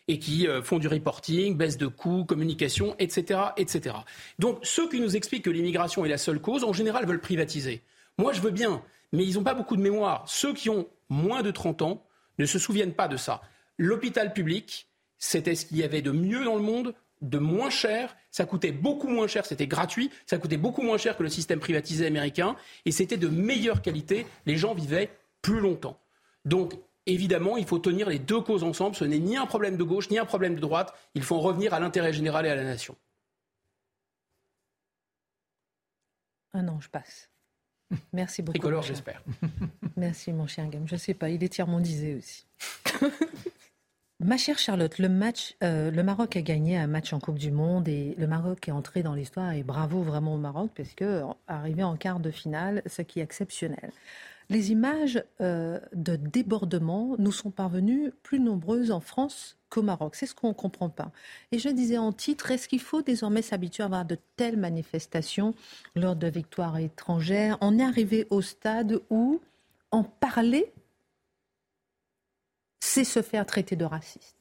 [0.06, 3.96] et qui euh, font du reporting, baisse de coûts, communication, etc., etc.
[4.38, 7.82] Donc ceux qui nous expliquent que l'immigration est la seule cause, en général, veulent privatiser.
[8.18, 10.24] Moi, je veux bien, mais ils n'ont pas beaucoup de mémoire.
[10.26, 12.04] Ceux qui ont moins de 30 ans
[12.38, 13.40] ne se souviennent pas de ça.
[13.78, 18.16] L'hôpital public, c'était ce qu'il y avait de mieux dans le monde, de moins cher,
[18.30, 21.60] ça coûtait beaucoup moins cher, c'était gratuit, ça coûtait beaucoup moins cher que le système
[21.60, 25.10] privatisé américain, et c'était de meilleure qualité, les gens vivaient
[25.42, 26.00] plus longtemps.
[26.44, 26.74] Donc,
[27.06, 30.10] évidemment, il faut tenir les deux causes ensemble, ce n'est ni un problème de gauche,
[30.10, 32.64] ni un problème de droite, il faut en revenir à l'intérêt général et à la
[32.64, 32.96] nation.
[36.52, 37.30] Ah non, je passe.
[38.12, 38.58] Merci beaucoup.
[38.58, 39.22] Tricolore, j'espère.
[39.96, 40.86] Merci, mon cher Gamme.
[40.86, 42.46] Je ne sais pas, il est tiers-mondisé aussi.
[44.22, 47.50] Ma chère Charlotte, le match, euh, le Maroc a gagné un match en Coupe du
[47.50, 51.22] Monde et le Maroc est entré dans l'histoire et bravo vraiment au Maroc parce que
[51.48, 53.90] arrivé en quart de finale, ce qui est exceptionnel.
[54.50, 60.14] Les images euh, de débordement nous sont parvenues plus nombreuses en France qu'au Maroc.
[60.14, 61.12] C'est ce qu'on ne comprend pas.
[61.50, 65.54] Et je disais en titre, est-ce qu'il faut désormais s'habituer à avoir de telles manifestations
[65.96, 67.56] lors de victoires étrangères?
[67.62, 69.40] On est arrivé au stade où
[69.92, 70.70] en parler
[72.80, 74.36] c'est se faire traiter de raciste.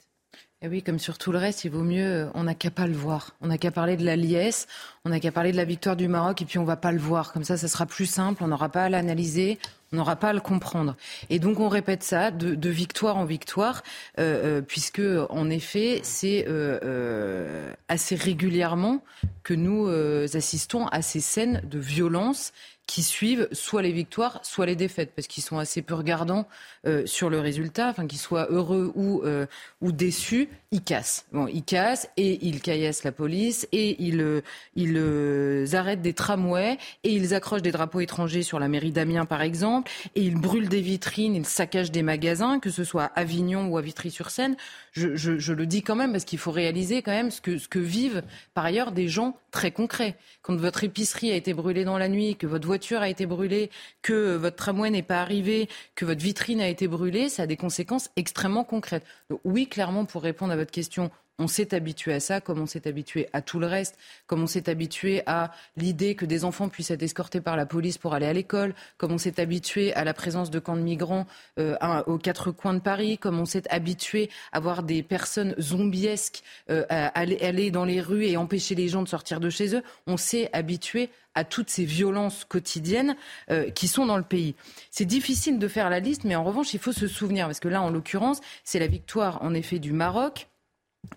[0.62, 2.94] Et oui, comme sur tout le reste, il vaut mieux, on n'a qu'à pas le
[2.94, 3.36] voir.
[3.40, 4.68] On n'a qu'à parler de la liesse,
[5.06, 7.00] on n'a qu'à parler de la victoire du Maroc et puis on va pas le
[7.00, 7.32] voir.
[7.32, 9.58] Comme ça, ça sera plus simple, on n'aura pas à l'analyser.
[9.92, 10.96] On n'aura pas à le comprendre.
[11.30, 13.82] Et donc on répète ça de, victoire en victoire,
[14.20, 19.04] euh, euh, puisque en effet c'est euh, assez régulièrement
[19.44, 19.88] que nous
[20.36, 22.54] assistons à ces scènes de violence
[22.90, 26.48] qui suivent soit les victoires, soit les défaites, parce qu'ils sont assez peu regardants
[26.88, 29.46] euh, sur le résultat, enfin qu'ils soient heureux ou, euh,
[29.80, 31.28] ou déçus, ils cassent.
[31.32, 34.42] Bon, ils cassent et ils caillassent la police et ils, euh,
[34.76, 39.44] ils arrêtent des tramways et ils accrochent des drapeaux étrangers sur la mairie d'Amiens, par
[39.44, 43.68] exemple, et ils brûlent des vitrines, ils saccagent des magasins, que ce soit à Avignon
[43.68, 44.58] ou à Vitry-sur-Seine.
[44.94, 47.60] Je, je, je, le dis quand même parce qu'il faut réaliser quand même ce que,
[47.60, 48.24] ce que vivent
[48.56, 50.16] par ailleurs des gens très concrets.
[50.42, 53.26] Quand votre épicerie a été brûlée dans la nuit, que votre voiture voiture a été
[53.26, 57.46] brûlée, que votre tramway n'est pas arrivé, que votre vitrine a été brûlée, ça a
[57.46, 59.04] des conséquences extrêmement concrètes.
[59.30, 62.66] Donc oui, clairement, pour répondre à votre question, on s'est habitué à ça, comme on
[62.66, 63.98] s'est habitué à tout le reste,
[64.28, 67.98] comme on s'est habitué à l'idée que des enfants puissent être escortés par la police
[67.98, 71.26] pour aller à l'école, comme on s'est habitué à la présence de camps de migrants
[71.58, 71.76] euh,
[72.06, 76.86] aux quatre coins de Paris, comme on s'est habitué à voir des personnes zombiesques euh,
[76.90, 79.84] aller, dans les rues et empêcher les gens de sortir de chez eux.
[80.08, 83.16] On s'est habitué à toutes ces violences quotidiennes
[83.50, 84.56] euh, qui sont dans le pays.
[84.92, 87.70] C'est difficile de faire la liste, mais en revanche, il faut se souvenir, parce que
[87.70, 90.49] là, en l'occurrence, c'est la victoire, en effet, du Maroc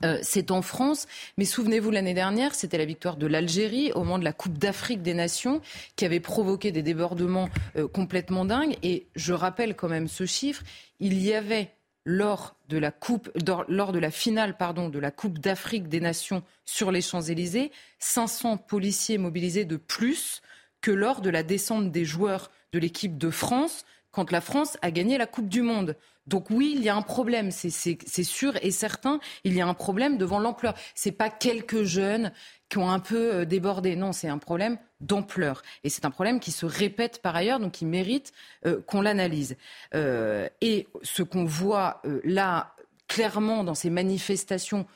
[0.05, 1.07] euh, c'est en France,
[1.39, 5.03] mais souvenez-vous l'année dernière, c'était la victoire de l'Algérie au moment de la Coupe d'Afrique
[5.03, 5.61] des Nations
[5.97, 8.77] qui avait provoqué des débordements euh, complètement dingues.
[8.83, 10.63] Et je rappelle quand même ce chiffre,
[10.99, 11.73] il y avait
[12.05, 13.31] lors de la coupe,
[13.69, 19.19] lors de la finale de la Coupe d'Afrique des Nations sur les Champs-Élysées, 500 policiers
[19.19, 20.43] mobilisés de plus
[20.81, 24.91] que lors de la descente des joueurs de l'équipe de France quand la France a
[24.91, 25.97] gagné la Coupe du Monde.
[26.27, 29.19] Donc oui, il y a un problème, c'est sûr et certain.
[29.45, 30.75] Il y a un problème devant l'ampleur.
[30.95, 32.33] Ce n'est pas quelques jeunes
[32.69, 33.97] qui ont un peu euh, débordé.
[33.97, 35.63] Non, c'est un problème d'ampleur.
[35.85, 38.33] Et c'est un problème qui se répète par ailleurs, donc qui mérite
[38.67, 39.57] euh, qu'on l'analyse.
[39.95, 42.75] Euh, et ce qu'on voit là,
[43.09, 44.87] clairement, dans ces manifestations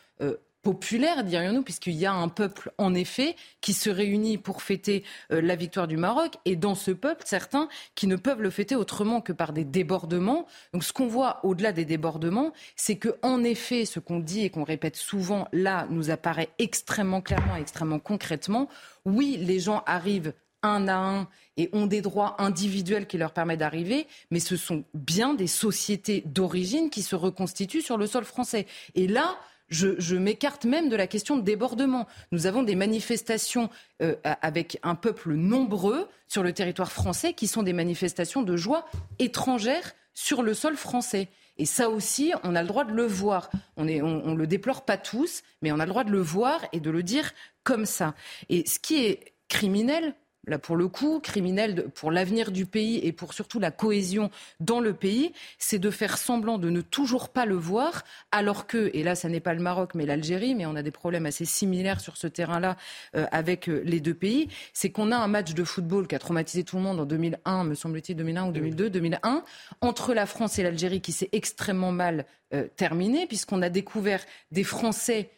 [0.66, 5.40] populaire, dirions-nous, puisqu'il y a un peuple, en effet, qui se réunit pour fêter euh,
[5.40, 6.38] la victoire du Maroc.
[6.44, 10.44] Et dans ce peuple, certains qui ne peuvent le fêter autrement que par des débordements.
[10.72, 14.50] Donc ce qu'on voit au-delà des débordements, c'est que, en effet, ce qu'on dit et
[14.50, 18.68] qu'on répète souvent, là, nous apparaît extrêmement clairement, extrêmement concrètement.
[19.05, 23.61] Oui, les gens arrivent un à un et ont des droits individuels qui leur permettent
[23.61, 28.66] d'arriver, mais ce sont bien des sociétés d'origine qui se reconstituent sur le sol français.
[28.96, 29.37] Et là,
[29.68, 32.07] je, m'écarte même de la question de débordement.
[32.33, 33.70] Nous avons des manifestations
[34.02, 38.87] euh, avec un peuple nombreux sur le territoire français qui sont des manifestations de joie
[39.18, 41.29] étrangère sur le sol français.
[41.59, 43.50] Et ça aussi, on a le droit de le voir.
[43.76, 46.61] On ne on, le déplore pas tous, mais on a le droit de le voir
[46.72, 47.33] et de le dire
[47.64, 48.14] comme ça.
[48.48, 50.14] Et ce qui est criminel,
[50.46, 54.30] là pour le coup, criminel pour l'avenir du pays et pour surtout la cohésion
[54.61, 58.90] dans le pays, c'est de faire semblant de ne toujours pas le voir, alors que,
[58.94, 61.44] et là ça n'est pas le Maroc mais l'Algérie, mais on a des problèmes assez
[61.44, 62.76] similaires sur ce terrain-là
[63.16, 66.18] euh, avec euh, les deux pays, c'est qu'on a un match de football qui a
[66.18, 69.42] traumatisé tout le monde en 2001, me semble-t-il, 2001 ou 2002, 2001,
[69.80, 74.64] entre la France et l'Algérie qui s'est extrêmement mal euh, terminé, puisqu'on a découvert des
[74.64, 75.30] Français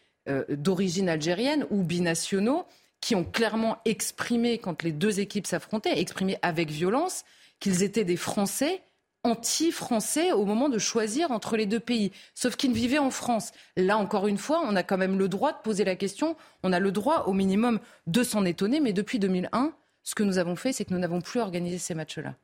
[0.51, 2.67] d'origine algérienne ou binationaux
[3.01, 7.25] qui ont clairement exprimé, quand les deux équipes s'affrontaient, exprimé avec violence
[7.61, 8.83] qu'ils étaient des Français
[9.25, 13.53] anti-français au moment de choisir entre les deux pays, sauf qu'ils vivaient en France.
[13.77, 16.73] Là, encore une fois, on a quand même le droit de poser la question, on
[16.73, 20.57] a le droit au minimum de s'en étonner, mais depuis 2001, ce que nous avons
[20.57, 22.35] fait, c'est que nous n'avons plus organisé ces matchs-là.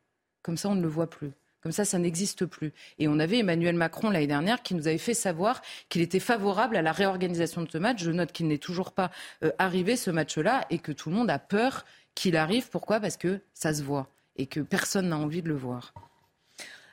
[0.43, 1.33] Comme ça, on ne le voit plus.
[1.65, 2.75] Comme ça, ça n'existe plus.
[2.99, 6.77] Et on avait Emmanuel Macron l'année dernière qui nous avait fait savoir qu'il était favorable
[6.77, 8.03] à la réorganisation de ce match.
[8.03, 9.11] Je note qu'il n'est toujours pas
[9.43, 12.69] euh, arrivé ce match-là et que tout le monde a peur qu'il arrive.
[12.69, 13.01] Pourquoi?
[13.01, 15.95] Parce que ça se voit et que personne n'a envie de le voir.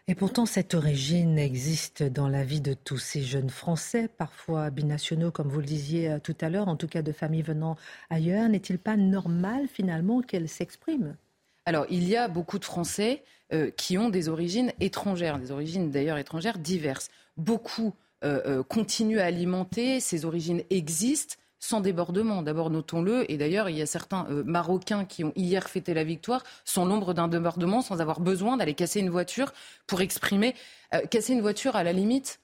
[0.08, 5.32] Et pourtant, cette origine existe dans la vie de tous ces jeunes Français, parfois binationaux,
[5.32, 7.76] comme vous le disiez euh, tout à l'heure, en tout cas de familles venant
[8.10, 8.48] ailleurs.
[8.48, 11.18] N'est-il pas normal, finalement, qu'elle s'exprime?
[11.66, 15.92] Alors, il y a beaucoup de Français euh, qui ont des origines étrangères, des origines
[15.92, 17.10] d'ailleurs étrangères diverses.
[17.38, 17.94] Beaucoup
[18.24, 22.42] euh, euh, continuent à alimenter, ces origines existent sans débordement.
[22.42, 26.44] D'abord, notons-le, et d'ailleurs, il y a certains Marocains qui ont hier fêté la victoire
[26.66, 29.54] sans l'ombre d'un débordement, sans avoir besoin d'aller casser une voiture
[29.86, 30.56] pour exprimer.
[31.12, 32.40] casser une voiture, à la limite,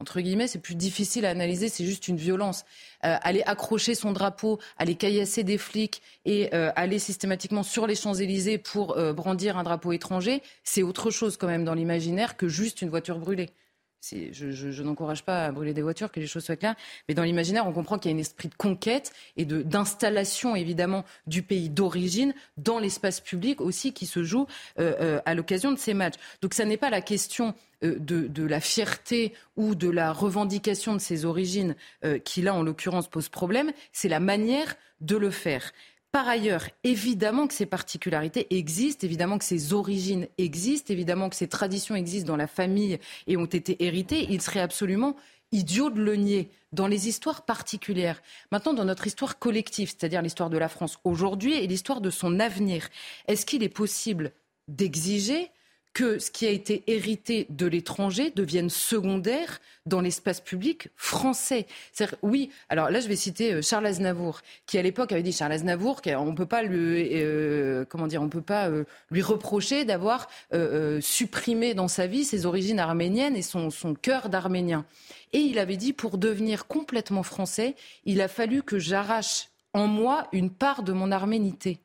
[0.00, 2.64] entre guillemets, c'est plus difficile à analyser, c'est juste une violence.
[3.04, 7.94] Euh, aller accrocher son drapeau, aller caillasser des flics et euh, aller systématiquement sur les
[7.94, 12.48] Champs-Élysées pour euh, brandir un drapeau étranger, c'est autre chose quand même dans l'imaginaire que
[12.48, 13.50] juste une voiture brûlée.
[14.02, 16.74] Je, n'encourage pas à brûler des voitures, que les choses soient claires,
[17.08, 21.04] mais dans l'imaginaire, on comprend qu'il y a un esprit de conquête et d'installation, évidemment,
[21.26, 24.46] du pays d'origine dans l'espace public aussi qui se joue
[24.78, 26.16] euh, euh, à l'occasion de ces matchs.
[26.42, 30.98] Donc, ça n'est pas la question euh, de, la fierté ou de la revendication de
[30.98, 31.76] ses origines
[32.24, 35.72] qui, là, en l'occurrence, pose problème, c'est la manière de le faire.
[36.12, 41.46] Par ailleurs, évidemment que ces particularités existent, évidemment que ces origines existent, évidemment que ces
[41.46, 42.98] traditions existent dans la famille
[43.28, 44.26] et ont été héritées.
[44.28, 45.14] Il serait absolument
[45.52, 48.22] idiot de le nier dans les histoires particulières.
[48.50, 52.40] Maintenant, dans notre histoire collective, c'est-à-dire l'histoire de la France aujourd'hui et l'histoire de son
[52.40, 52.88] avenir,
[53.28, 54.32] est-ce qu'il est possible
[54.66, 55.50] d'exiger
[55.92, 61.66] que ce qui a été hérité de l'étranger devienne secondaire dans l'espace public français.
[62.22, 65.52] Oui, alors là je vais citer euh, Charles Aznavour, qui à l'époque avait dit Charles
[65.52, 70.28] Aznavour, on peut pas lui, euh, comment dire, on peut pas euh, lui reprocher d'avoir
[71.00, 74.84] supprimé dans sa vie ses origines arméniennes et son, son cœur d'arménien.
[75.32, 77.74] Et il avait dit pour devenir complètement français,
[78.04, 81.80] il a fallu que j'arrache en moi une part de mon arménité.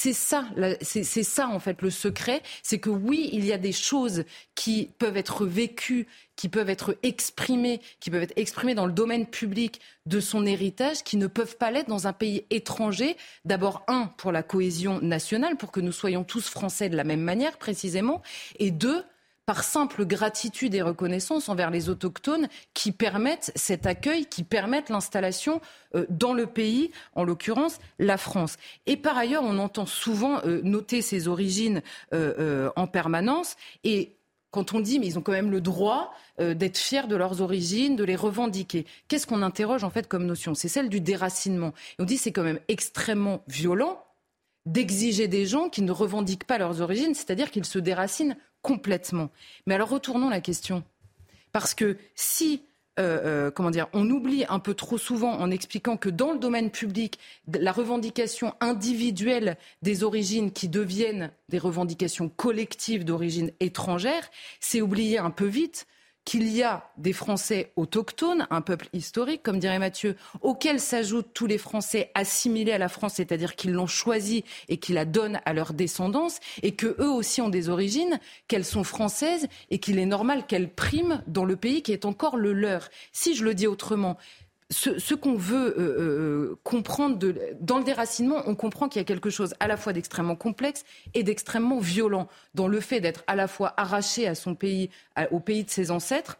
[0.00, 0.46] C'est ça,
[0.80, 4.22] c'est ça en fait le secret, c'est que oui, il y a des choses
[4.54, 9.26] qui peuvent être vécues, qui peuvent être exprimées, qui peuvent être exprimées dans le domaine
[9.26, 13.16] public de son héritage, qui ne peuvent pas l'être dans un pays étranger.
[13.44, 17.22] D'abord, un, pour la cohésion nationale, pour que nous soyons tous français de la même
[17.22, 18.22] manière précisément,
[18.60, 19.02] et deux,
[19.48, 25.62] par simple gratitude et reconnaissance envers les autochtones qui permettent cet accueil, qui permettent l'installation
[25.94, 28.58] euh, dans le pays, en l'occurrence la France.
[28.84, 31.80] Et par ailleurs, on entend souvent euh, noter ses origines
[32.12, 34.18] euh, en permanence et
[34.50, 37.96] quand on dit mais ils ont quand même le droit d'être fiers de leurs origines,
[37.96, 38.84] de les revendiquer.
[39.08, 40.54] Qu'est-ce qu'on interroge en fait comme notion?
[40.54, 41.72] C'est celle du déracinement.
[41.98, 44.04] Et on dit c'est quand même extrêmement violent
[44.66, 49.30] d'exiger des gens qui ne revendiquent pas leurs origines, c'est-à-dire qu'ils se déracinent complètement.
[49.66, 50.82] Mais alors retournons la question.
[51.52, 52.62] Parce que si
[52.98, 56.38] euh, euh, comment dire, on oublie un peu trop souvent en expliquant que dans le
[56.38, 64.28] domaine public, la revendication individuelle des origines qui deviennent des revendications collectives d'origine étrangère,
[64.58, 65.86] c'est oublier un peu vite
[66.28, 71.46] qu'il y a des Français autochtones, un peuple historique, comme dirait Mathieu, auxquels s'ajoutent tous
[71.46, 75.54] les Français assimilés à la France, c'est-à-dire qu'ils l'ont choisi et qu'ils la donnent à
[75.54, 80.04] leur descendance, et que eux aussi ont des origines, qu'elles sont françaises et qu'il est
[80.04, 82.90] normal qu'elles priment dans le pays qui est encore le leur.
[83.10, 84.18] Si je le dis autrement,
[84.70, 89.06] ce, qu'on veut euh, euh, comprendre de, dans le déracinement, on comprend qu'il y a
[89.06, 92.28] quelque chose à la fois d'extrêmement complexe et d'extrêmement violent.
[92.54, 94.90] Dans le fait d'être à la fois arraché à son pays,
[95.30, 96.38] au pays de ses ancêtres,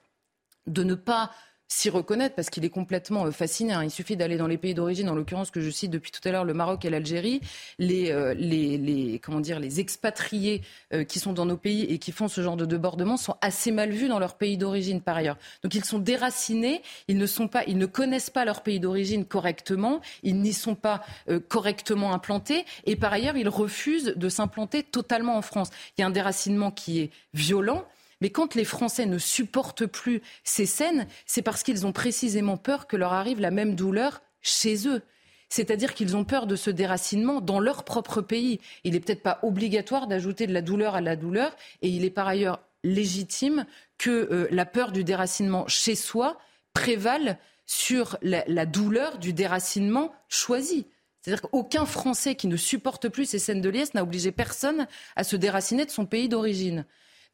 [0.67, 1.31] de ne pas
[1.69, 3.83] s'y reconnaître parce qu'il est complètement euh, fascinant.
[3.83, 6.33] Il suffit d'aller dans les pays d'origine, en l'occurrence que je cite depuis tout à
[6.33, 7.41] l'heure, le Maroc et l'Algérie,
[7.79, 10.63] les, euh, les, les, comment dire, les expatriés
[10.95, 13.71] euh, qui sont dans nos pays et qui font ce genre de débordement sont assez
[13.71, 15.37] mal vus dans leur pays d'origine par ailleurs.
[15.63, 19.27] Donc ils sont déracinés, ils ne sont pas, ils ne connaissent pas leur pays d'origine
[19.27, 21.03] correctement, ils n'y sont pas
[21.49, 25.71] correctement implantés et par ailleurs ils refusent de s'implanter totalement en France.
[25.97, 27.85] Il y a un déracinement qui est violent
[28.21, 32.87] mais quand les Français ne supportent plus ces scènes, c'est parce qu'ils ont précisément peur
[32.87, 35.03] que leur arrive la même douleur chez eux.
[35.49, 38.61] C'est-à-dire qu'ils ont peur de ce déracinement dans leur propre pays.
[38.85, 42.11] Il n'est peut-être pas obligatoire d'ajouter de la douleur à la douleur, et il est
[42.11, 43.65] par ailleurs légitime
[43.97, 46.39] que euh, la peur du déracinement chez soi
[46.75, 50.87] prévale sur la, la douleur du déracinement choisi.
[51.21, 55.25] C'est-à-dire qu'aucun Français qui ne supporte plus ces scènes de liesse n'a obligé personne à
[55.25, 56.85] se déraciner de son pays d'origine.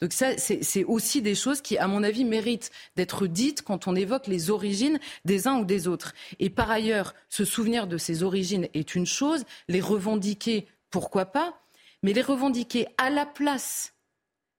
[0.01, 3.95] Donc ça, c'est aussi des choses qui, à mon avis, méritent d'être dites quand on
[3.95, 6.12] évoque les origines des uns ou des autres.
[6.40, 11.61] Et par ailleurs, se souvenir de ces origines est une chose, les revendiquer, pourquoi pas,
[12.03, 13.95] mais les revendiquer à la place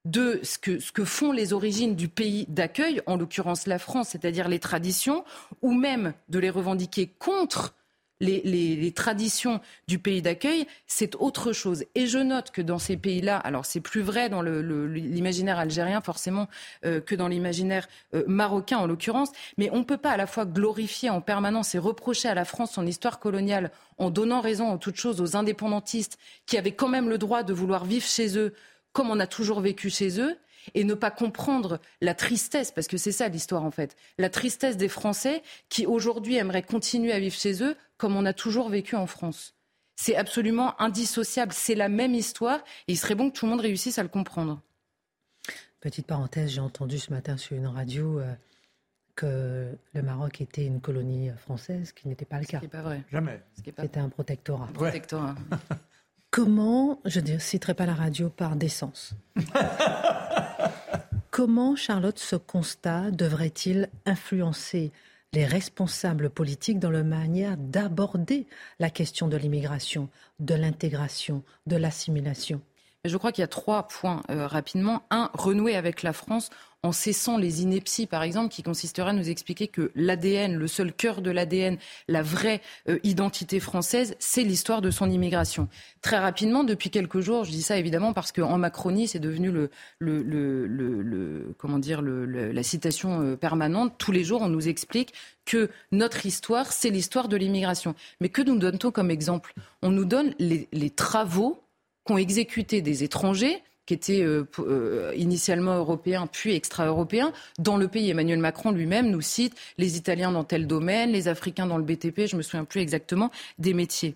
[0.06, 4.10] de ce que, ce que font les origines du pays d'accueil, en l'occurrence la France,
[4.10, 5.26] c'est-à-dire les traditions,
[5.62, 7.76] ou même de les revendiquer contre
[8.20, 11.84] les, traditions du pays d'accueil, c'est autre chose.
[11.96, 16.48] Et je note que dans ces pays-là, alors c'est plus vrai dans l'imaginaire algérien forcément
[16.86, 20.28] euh, que dans l'imaginaire euh, marocain en l'occurrence, mais on ne peut pas à la
[20.28, 24.70] fois glorifier en permanence et reprocher à la France son histoire coloniale en donnant raison
[24.70, 28.38] en toute chose aux indépendantistes qui avaient quand même le droit de vouloir vivre chez
[28.38, 28.54] eux
[28.96, 30.38] comme on a toujours vécu chez eux,
[30.74, 34.78] et ne pas comprendre la tristesse, parce que c'est ça l'histoire en fait, la tristesse
[34.78, 38.96] des Français qui aujourd'hui aimeraient continuer à vivre chez eux comme on a toujours vécu
[38.96, 39.54] en France.
[39.96, 43.62] C'est absolument indissociable, c'est la même histoire et il serait bon que tout le monde
[43.62, 44.62] réussisse à le comprendre.
[45.80, 48.34] Petite parenthèse, j'ai entendu ce matin sur une radio euh,
[49.16, 52.58] que le Maroc était une colonie française, ce qui n'était pas le cas.
[52.60, 53.04] Ce n'est pas vrai.
[53.12, 53.42] Jamais.
[53.54, 54.68] C'était un protectorat.
[54.74, 55.36] protectorat.
[56.36, 59.16] Comment, je ne citerai pas la radio par décence,
[61.32, 64.92] Comment, Charlotte, ce constat devrait-il influencer
[65.32, 68.48] les responsables politiques dans leur manière d'aborder
[68.80, 70.10] la question de l'immigration,
[70.42, 72.60] de l'intégration, de l'assimilation?
[73.10, 75.04] Je crois qu'il y a trois points euh, rapidement.
[75.10, 76.50] Un, renouer avec la France
[76.84, 80.94] en cessant les inepties, par exemple, qui consisteraient à nous expliquer que l'ADN, le seul
[80.94, 81.78] cœur de l'ADN,
[82.08, 85.68] la vraie euh, identité française, c'est l'histoire de son immigration.
[86.02, 89.52] Très rapidement, depuis quelques jours, je dis ça évidemment parce qu'en Macronie, c'est devenu
[90.00, 93.96] le, comment dire, la citation euh, permanente.
[93.98, 95.14] Tous les jours, on nous explique
[95.46, 97.96] que notre histoire, c'est l'histoire de l'immigration.
[98.22, 99.54] Mais que nous donne-t-on comme exemple?
[99.82, 101.65] On nous donne les travaux
[102.06, 107.34] qu'ont exécuté des étrangers qui étaient euh, euh, initialement européens puis extra-européens.
[107.60, 111.68] Dans le pays, Emmanuel Macron lui-même nous cite les Italiens dans tel domaine, les Africains
[111.68, 114.16] dans le BTP, je me souviens plus exactement des métiers.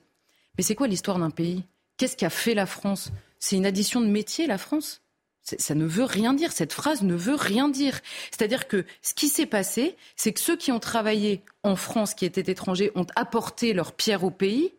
[0.58, 1.64] Mais c'est quoi l'histoire d'un pays?
[1.98, 3.12] Qu'est-ce qu'a fait la France?
[3.40, 5.02] C'est une addition de métiers, la France?
[5.42, 6.52] Ça ne veut rien dire.
[6.52, 8.02] Cette phrase ne veut rien dire.
[8.30, 12.26] C'est-à-dire que ce qui s'est passé, c'est que ceux qui ont travaillé en France, qui
[12.26, 14.74] étaient étrangers, ont apporté leur pierre au pays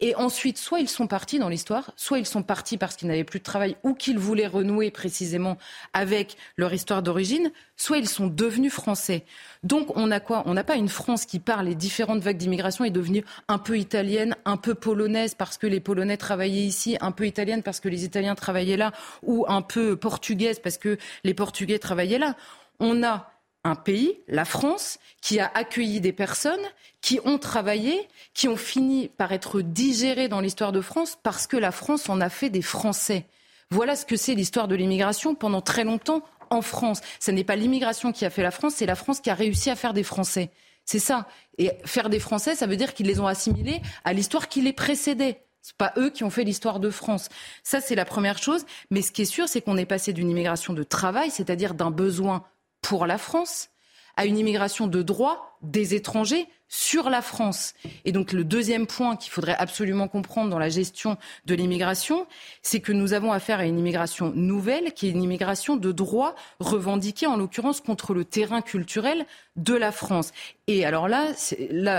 [0.00, 3.24] et ensuite, soit ils sont partis dans l'histoire, soit ils sont partis parce qu'ils n'avaient
[3.24, 5.56] plus de travail ou qu'ils voulaient renouer précisément
[5.92, 9.24] avec leur histoire d'origine, soit ils sont devenus français.
[9.62, 10.42] Donc on a quoi?
[10.46, 13.78] On n'a pas une France qui, par les différentes vagues d'immigration, est devenue un peu
[13.78, 17.88] italienne, un peu polonaise parce que les Polonais travaillaient ici, un peu italienne parce que
[17.88, 22.36] les Italiens travaillaient là, ou un peu portugaise parce que les Portugais travaillaient là.
[22.78, 23.29] On a
[23.64, 26.64] un pays, la France, qui a accueilli des personnes
[27.00, 31.56] qui ont travaillé, qui ont fini par être digérées dans l'histoire de France parce que
[31.56, 33.26] la France en a fait des Français.
[33.70, 37.00] Voilà ce que c'est l'histoire de l'immigration pendant très longtemps en France.
[37.20, 39.70] Ce n'est pas l'immigration qui a fait la France, c'est la France qui a réussi
[39.70, 40.50] à faire des Français.
[40.84, 41.28] C'est ça.
[41.58, 44.72] Et faire des Français, ça veut dire qu'ils les ont assimilés à l'histoire qui les
[44.72, 45.44] précédait.
[45.62, 47.28] Ce pas eux qui ont fait l'histoire de France.
[47.62, 48.64] Ça, c'est la première chose.
[48.90, 51.90] Mais ce qui est sûr, c'est qu'on est passé d'une immigration de travail, c'est-à-dire d'un
[51.90, 52.44] besoin
[52.82, 53.70] pour la France,
[54.16, 57.74] à une immigration de droit des étrangers sur la France.
[58.04, 61.16] Et donc le deuxième point qu'il faudrait absolument comprendre dans la gestion
[61.46, 62.26] de l'immigration,
[62.62, 66.34] c'est que nous avons affaire à une immigration nouvelle, qui est une immigration de droit
[66.60, 69.26] revendiquée en l'occurrence contre le terrain culturel
[69.56, 70.32] de la France.
[70.68, 71.32] Et alors là,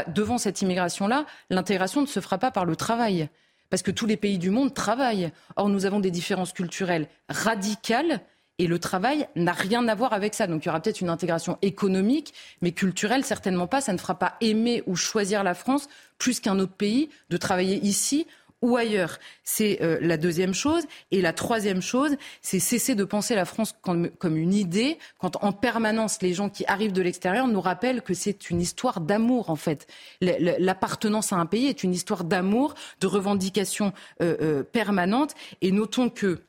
[0.07, 3.29] devant cette immigration-là, l'intégration ne se fera pas par le travail.
[3.69, 5.31] Parce que tous les pays du monde travaillent.
[5.55, 8.21] Or, nous avons des différences culturelles radicales
[8.61, 10.45] et le travail n'a rien à voir avec ça.
[10.45, 13.81] Donc il y aura peut-être une intégration économique, mais culturelle, certainement pas.
[13.81, 15.89] Ça ne fera pas aimer ou choisir la France
[16.19, 18.27] plus qu'un autre pays de travailler ici
[18.61, 19.17] ou ailleurs.
[19.43, 20.83] C'est euh, la deuxième chose.
[21.09, 25.53] Et la troisième chose, c'est cesser de penser la France comme, une idée, quand en
[25.53, 29.55] permanence les gens qui arrivent de l'extérieur nous rappellent que c'est une histoire d'amour, en
[29.55, 29.87] fait.
[30.21, 33.91] L'appartenance à un pays est une histoire d'amour, de revendication
[34.21, 35.33] euh, euh, permanente.
[35.61, 36.43] Et notons que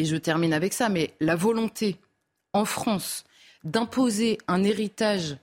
[0.00, 1.96] et je termine avec ça, mais la volonté
[2.54, 3.24] en France
[3.64, 5.36] d'imposer un héritage,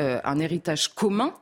[0.00, 1.32] euh, un héritage commun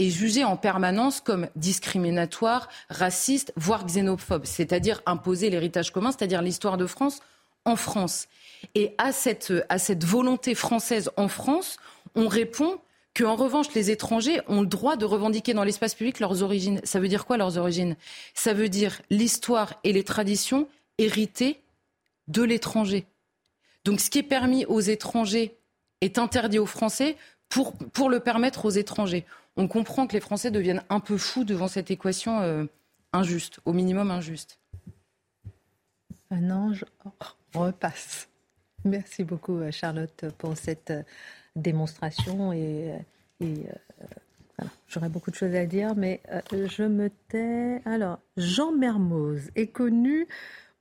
[0.00, 6.76] est jugée en permanence comme discriminatoire, raciste, voire xénophobe, c'est-à-dire imposer l'héritage commun, c'est-à-dire l'histoire
[6.78, 7.20] de France
[7.64, 8.26] en France.
[8.74, 11.76] Et à cette, à cette volonté française en France,
[12.16, 12.80] on répond
[13.16, 16.80] qu'en revanche, les étrangers ont le droit de revendiquer dans l'espace public leurs origines.
[16.82, 17.94] Ça veut dire quoi leurs origines?
[18.34, 20.66] Ça veut dire l'histoire et les traditions
[20.98, 21.60] héritées
[22.28, 23.06] de l'étranger.
[23.84, 25.56] Donc ce qui est permis aux étrangers
[26.00, 27.16] est interdit aux Français
[27.48, 29.24] pour, pour le permettre aux étrangers.
[29.56, 32.64] On comprend que les Français deviennent un peu fous devant cette équation euh,
[33.12, 34.58] injuste, au minimum injuste.
[36.30, 36.84] Un ange
[37.54, 38.28] repasse.
[38.84, 41.02] Merci beaucoup euh, Charlotte pour cette euh,
[41.56, 42.92] démonstration et,
[44.88, 46.22] J'aurais beaucoup de choses à dire, mais
[46.52, 47.82] je me tais.
[47.84, 50.28] Alors, Jean Mermoz est connu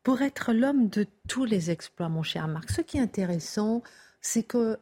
[0.03, 2.69] pour être l'homme de tous les exploits, mon cher Marc.
[2.69, 3.81] Ce qui est intéressant,
[4.21, 4.77] c'est que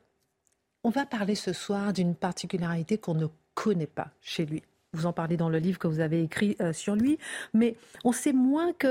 [0.83, 4.63] on va parler ce soir d'une particularité qu'on ne connaît pas chez lui.
[4.93, 7.19] Vous en parlez dans le livre que vous avez écrit euh, sur lui,
[7.53, 8.87] mais on sait moins que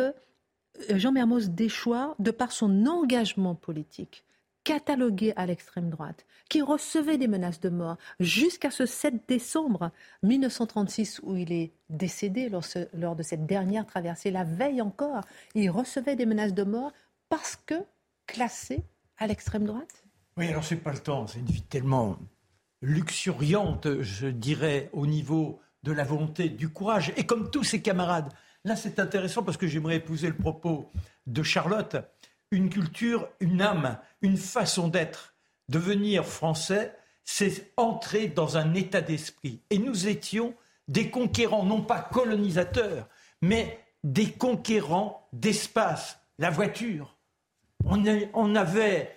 [0.91, 4.25] euh, Jean Mermoz Deschois, de par son engagement politique,
[4.65, 9.91] catalogué à l'extrême droite, qui recevait des menaces de mort jusqu'à ce 7 décembre
[10.23, 15.23] 1936 où il est décédé lors, de cette dernière traversée, la veille encore,
[15.55, 16.93] il recevait des menaces de mort
[17.29, 17.75] parce que
[18.27, 18.83] classé
[19.19, 20.05] à l'extrême droite.
[20.37, 22.19] Oui, alors c'est pas le temps, c'est une vie tellement
[22.83, 28.33] luxuriante, je dirais, au niveau de la volonté, du courage, et comme tous ses camarades.
[28.65, 30.91] Là, c'est intéressant parce que j'aimerais épouser le propos
[31.27, 31.97] de Charlotte
[32.51, 35.35] une culture, une âme, une façon d'être.
[35.69, 39.61] Devenir français, c'est entrer dans un état d'esprit.
[39.71, 40.55] Et nous étions
[40.89, 43.09] des conquérants, non pas colonisateurs,
[43.41, 46.19] mais des conquérants d'espace.
[46.39, 47.17] La voiture.
[47.85, 49.15] On, avait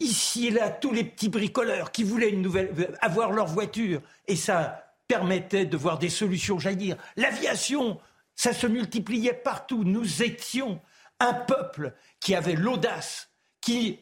[0.00, 2.34] ici et là tous les petits bricoleurs qui voulaient
[3.00, 4.02] avoir leur voiture.
[4.26, 6.96] Et ça permettait de voir des solutions jaillir.
[7.16, 7.98] L'aviation,
[8.36, 9.82] ça se multipliait partout.
[9.82, 10.80] Nous étions
[11.20, 14.00] un peuple qui avait l'audace, qui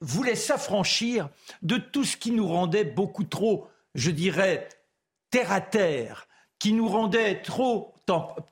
[0.00, 1.28] voulait s'affranchir
[1.62, 4.68] de tout ce qui nous rendait beaucoup trop, je dirais,
[5.30, 7.94] terre à terre, qui nous rendait trop,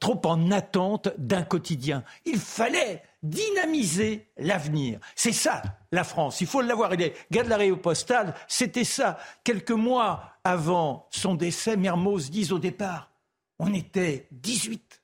[0.00, 2.04] trop en attente d'un quotidien.
[2.24, 5.00] Il fallait dynamiser l'avenir.
[5.16, 5.62] C'est ça,
[5.92, 6.40] la France.
[6.40, 6.92] Il faut l'avoir.
[6.94, 7.58] Il est de la
[8.46, 9.18] c'était ça.
[9.42, 13.10] Quelques mois avant son décès, Mermoz dit au départ,
[13.58, 15.02] on était 18.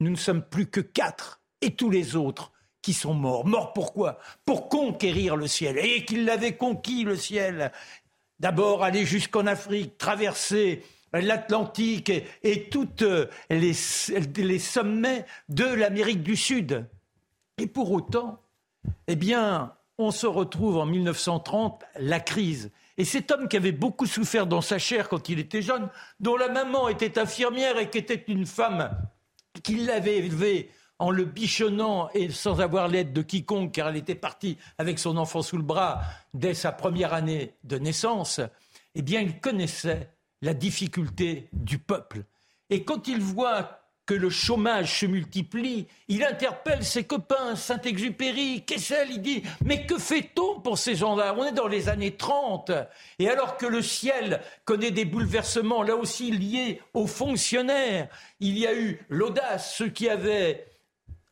[0.00, 1.39] Nous ne sommes plus que 4.
[1.60, 2.52] Et tous les autres
[2.82, 3.46] qui sont morts.
[3.46, 5.78] Morts pourquoi Pour conquérir le ciel.
[5.78, 7.72] Et qu'il l'avait conquis, le ciel.
[8.38, 10.82] D'abord aller jusqu'en Afrique, traverser
[11.12, 12.88] l'Atlantique et, tous
[13.50, 13.72] les,
[14.36, 16.86] les sommets de l'Amérique du Sud.
[17.58, 18.40] Et pour autant,
[19.06, 22.70] eh bien, on se retrouve en 1930, la crise.
[22.96, 25.88] Et cet homme qui avait beaucoup souffert dans sa chair quand il était jeune,
[26.20, 28.90] dont la maman était infirmière et qui était une femme
[29.62, 30.70] qui l'avait élevé
[31.00, 35.16] en le bichonnant et sans avoir l'aide de quiconque, car elle était partie avec son
[35.16, 36.02] enfant sous le bras
[36.34, 38.40] dès sa première année de naissance,
[38.94, 40.10] eh bien, il connaissait
[40.42, 42.24] la difficulté du peuple.
[42.68, 49.08] Et quand il voit que le chômage se multiplie, il interpelle ses copains, Saint-Exupéry, Kessel,
[49.10, 51.34] il dit Mais que fait-on pour ces gens-là?
[51.38, 52.72] On est dans les années 30.
[53.18, 58.08] Et alors que le ciel connaît des bouleversements, là aussi liés aux fonctionnaires,
[58.40, 60.66] il y a eu l'audace, ceux qui avaient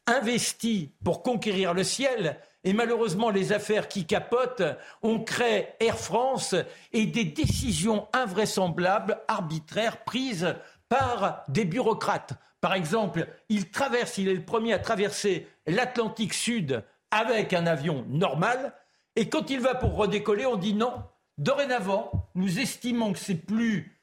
[0.09, 4.63] investi pour conquérir le ciel, et malheureusement, les affaires qui capotent,
[5.03, 6.55] on crée Air France
[6.93, 10.57] et des décisions invraisemblables, arbitraires, prises
[10.89, 12.35] par des bureaucrates.
[12.61, 18.05] Par exemple, il traverse, il est le premier à traverser l'Atlantique Sud avec un avion
[18.09, 18.75] normal,
[19.17, 20.93] et quand il va pour redécoller, on dit non.
[21.39, 24.01] Dorénavant, nous estimons que c'est plus,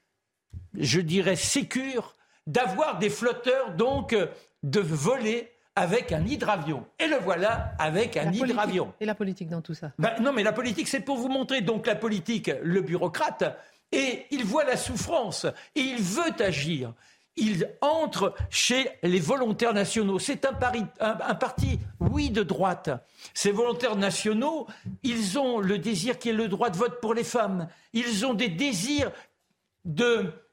[0.73, 2.15] je dirais, sécure
[2.47, 4.15] d'avoir des flotteurs, donc
[4.63, 6.85] de voler avec un hydravion.
[6.99, 8.93] Et le voilà avec un hydravion.
[8.99, 11.61] Et la politique dans tout ça ben, Non, mais la politique, c'est pour vous montrer.
[11.61, 13.57] Donc la politique, le bureaucrate,
[13.91, 15.45] et il voit la souffrance,
[15.75, 16.93] et il veut agir
[17.37, 20.19] il entre chez les volontaires nationaux.
[20.19, 22.89] C'est un, parti, oui, de droite.
[23.33, 24.67] Ces volontaires nationaux,
[25.03, 27.67] ils ont le désir qui est le droit de vote pour les femmes.
[27.93, 29.11] Ils ont des désirs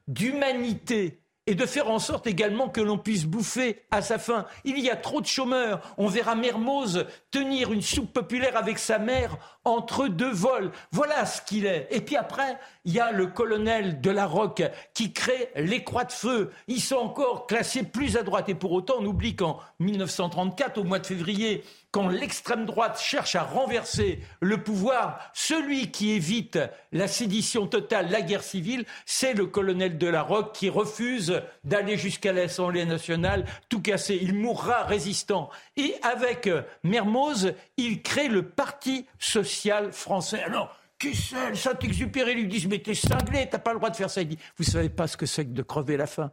[0.09, 4.47] d'humanité et de faire en sorte également que l'on puisse bouffer à sa faim.
[4.65, 5.95] Il y a trop de chômeurs.
[5.99, 10.71] On verra Mermoz tenir une soupe populaire avec sa mère entre deux vols.
[10.93, 11.89] Voilà ce qu'il est.
[11.91, 14.63] Et puis après, il y a le colonel de la Roque
[14.95, 16.53] qui crée les croix de feu.
[16.69, 18.49] Ils sont encore classés plus à droite.
[18.49, 23.37] Et pour autant, on oublie qu'en 1934, au mois de février, quand l'extrême droite cherche
[23.37, 26.59] à renverser le pouvoir, celui qui évite
[26.91, 31.99] la sédition totale, la guerre civile, c'est le colonel de la Roque qui refuse d'aller
[31.99, 34.19] jusqu'à l'Assemblée nationale, tout casser.
[34.21, 35.51] Il mourra résistant.
[35.77, 36.49] Et avec
[36.83, 40.43] Mermoz, il crée le Parti social français.
[40.43, 42.35] Alors, Kessel, Saint-Exupéry?
[42.35, 44.23] Lui disent Mais t'es cinglé, t'as pas le droit de faire ça.
[44.23, 46.33] Il dit Vous savez pas ce que c'est que de crever la faim.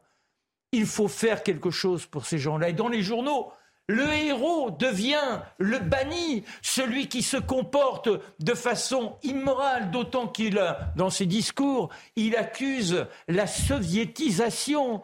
[0.72, 2.70] Il faut faire quelque chose pour ces gens-là.
[2.70, 3.52] Et dans les journaux,
[3.90, 8.08] le héros devient le banni, celui qui se comporte
[8.40, 10.62] de façon immorale, d'autant qu'il,
[10.96, 15.02] dans ses discours, il accuse la soviétisation.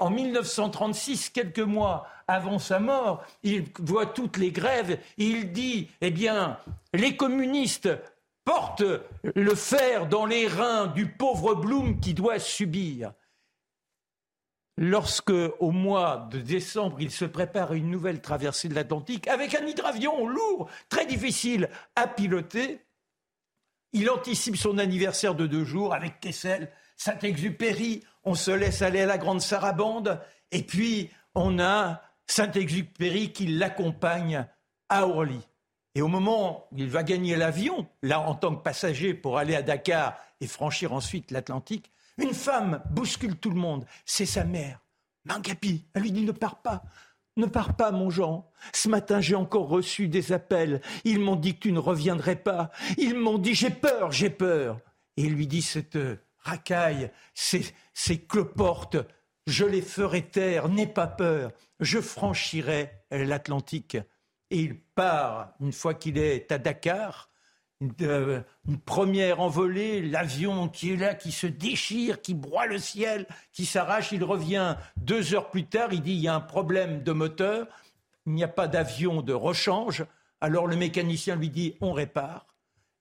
[0.00, 6.10] en 1936, quelques mois avant sa mort, il voit toutes les grèves il dit, eh
[6.10, 6.56] bien,
[6.94, 7.90] les communistes
[8.46, 8.82] portent
[9.22, 13.12] le fer dans les reins du pauvre Blum qui doit subir
[14.76, 19.66] lorsque, au mois de décembre, il se prépare une nouvelle traversée de l'Atlantique avec un
[19.66, 22.80] hydravion lourd, très difficile à piloter,
[23.92, 29.06] il anticipe son anniversaire de deux jours avec Kessel, Saint-Exupéry, on se laisse aller à
[29.06, 30.20] la grande sarabande,
[30.50, 34.46] et puis on a Saint-Exupéry qui l'accompagne
[34.88, 35.40] à Orly.
[35.94, 39.54] Et au moment où il va gagner l'avion, là en tant que passager pour aller
[39.54, 43.86] à Dakar et franchir ensuite l'Atlantique, une femme bouscule tout le monde.
[44.04, 44.80] C'est sa mère.
[45.24, 46.82] Mangapi, elle lui dit ne pars pas.
[47.36, 48.50] Ne pars pas, mon Jean.
[48.74, 50.82] Ce matin, j'ai encore reçu des appels.
[51.04, 52.70] Ils m'ont dit que tu ne reviendrais pas.
[52.98, 54.80] Ils m'ont dit j'ai peur, j'ai peur.
[55.16, 55.98] Et il lui dit cette
[56.38, 58.98] racaille, ces, ces cloportes,
[59.46, 61.52] je les ferai taire, n'aie pas peur.
[61.80, 63.96] Je franchirai l'Atlantique.
[64.50, 67.30] Et il part, une fois qu'il est à Dakar,
[68.02, 73.26] euh, une, première envolée, l'avion qui est là, qui se déchire, qui broie le ciel,
[73.52, 74.12] qui s'arrache.
[74.12, 77.66] Il revient deux heures plus tard, il dit il y a un problème de moteur,
[78.26, 80.04] il n'y a pas d'avion de rechange.
[80.40, 82.46] Alors le mécanicien lui dit on répare.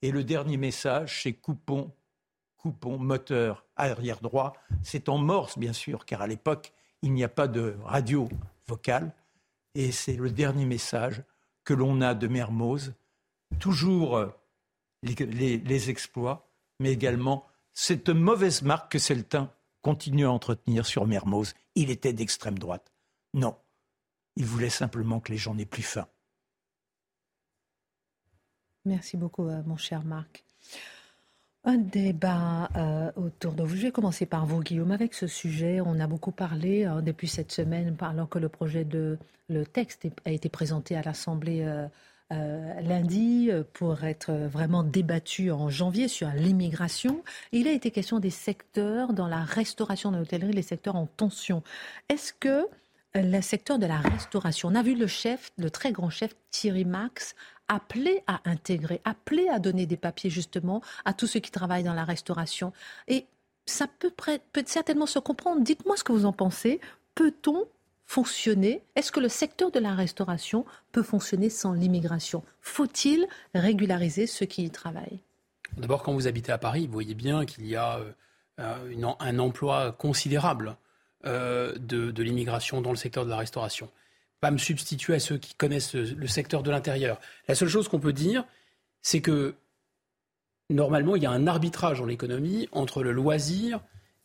[0.01, 1.91] Et le dernier message, c'est coupons,
[2.57, 4.53] coupons, moteur, arrière droit.
[4.81, 6.73] C'est en morse, bien sûr, car à l'époque,
[7.03, 8.29] il n'y a pas de radio
[8.67, 9.11] vocale.
[9.75, 11.21] Et c'est le dernier message
[11.63, 12.93] que l'on a de Mermoz.
[13.59, 14.31] Toujours
[15.03, 16.49] euh, les, exploits,
[16.79, 21.53] mais également cette mauvaise marque que Celtin continue à entretenir sur Mermoz.
[21.75, 22.91] Il était d'extrême droite.
[23.33, 23.55] Non,
[24.35, 26.07] il voulait simplement que les gens n'aient plus faim.
[28.85, 30.43] Merci beaucoup, euh, mon cher Marc.
[31.63, 33.75] Un débat euh, autour de vous.
[33.75, 34.91] Je vais commencer par vous, Guillaume.
[34.91, 38.83] Avec ce sujet, on a beaucoup parlé euh, depuis cette semaine, alors que le projet
[38.83, 41.87] de le texte a été présenté à l'Assemblée
[42.31, 47.23] lundi pour être vraiment débattu en janvier sur l'immigration.
[47.51, 51.61] Il a été question des secteurs dans la restauration de l'hôtellerie, les secteurs en tension.
[52.09, 52.67] Est-ce que
[53.13, 56.85] le secteur de la restauration, on a vu le chef, le très grand chef Thierry
[56.85, 57.35] Max
[57.67, 61.93] appelé à intégrer, appelé à donner des papiers justement à tous ceux qui travaillent dans
[61.93, 62.71] la restauration.
[63.07, 63.25] Et
[63.65, 64.13] ça peut
[64.65, 65.61] certainement se comprendre.
[65.61, 66.79] Dites-moi ce que vous en pensez.
[67.15, 67.65] Peut-on
[68.11, 68.83] fonctionner?
[68.97, 72.43] Est-ce que le secteur de la restauration peut fonctionner sans l'immigration?
[72.59, 75.21] Faut-il régulariser ceux qui y travaillent?
[75.77, 78.01] D'abord, quand vous habitez à Paris, vous voyez bien qu'il y a
[78.59, 80.75] euh, un emploi considérable
[81.25, 83.89] euh, de, l'immigration dans le secteur de la restauration
[84.41, 87.19] pas me substituer à ceux qui connaissent le secteur de l'intérieur.
[87.47, 88.43] La seule chose qu'on peut dire,
[89.03, 89.53] c'est que
[90.71, 93.81] normalement, il y a un arbitrage en économie entre le loisir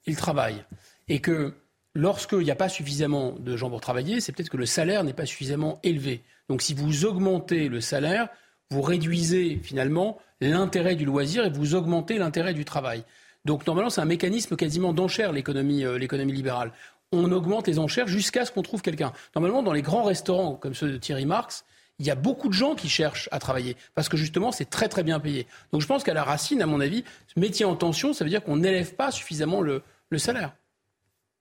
[0.07, 0.65] et le travail.
[1.09, 1.53] Et que
[1.97, 5.13] lorsqu'il n'y a pas suffisamment de gens pour travailler, c'est peut-être que le salaire n'est
[5.13, 6.23] pas suffisamment élevé.
[6.49, 8.29] Donc si vous augmentez le salaire,
[8.71, 13.05] vous réduisez finalement l'intérêt du loisir et vous augmentez l'intérêt du travail.
[13.45, 16.73] Donc normalement, c'est un mécanisme quasiment d'enchère, l'économie, euh, l'économie libérale
[17.13, 19.13] on augmente les enchères jusqu'à ce qu'on trouve quelqu'un.
[19.35, 21.65] Normalement, dans les grands restaurants comme ceux de Thierry Marx,
[21.99, 24.89] il y a beaucoup de gens qui cherchent à travailler parce que justement c'est très
[24.89, 25.47] très bien payé.
[25.73, 28.31] Donc je pense qu'à la racine, à mon avis, ce métier en tension, ça veut
[28.31, 29.83] dire qu'on n'élève pas suffisamment le
[30.19, 30.53] salaire.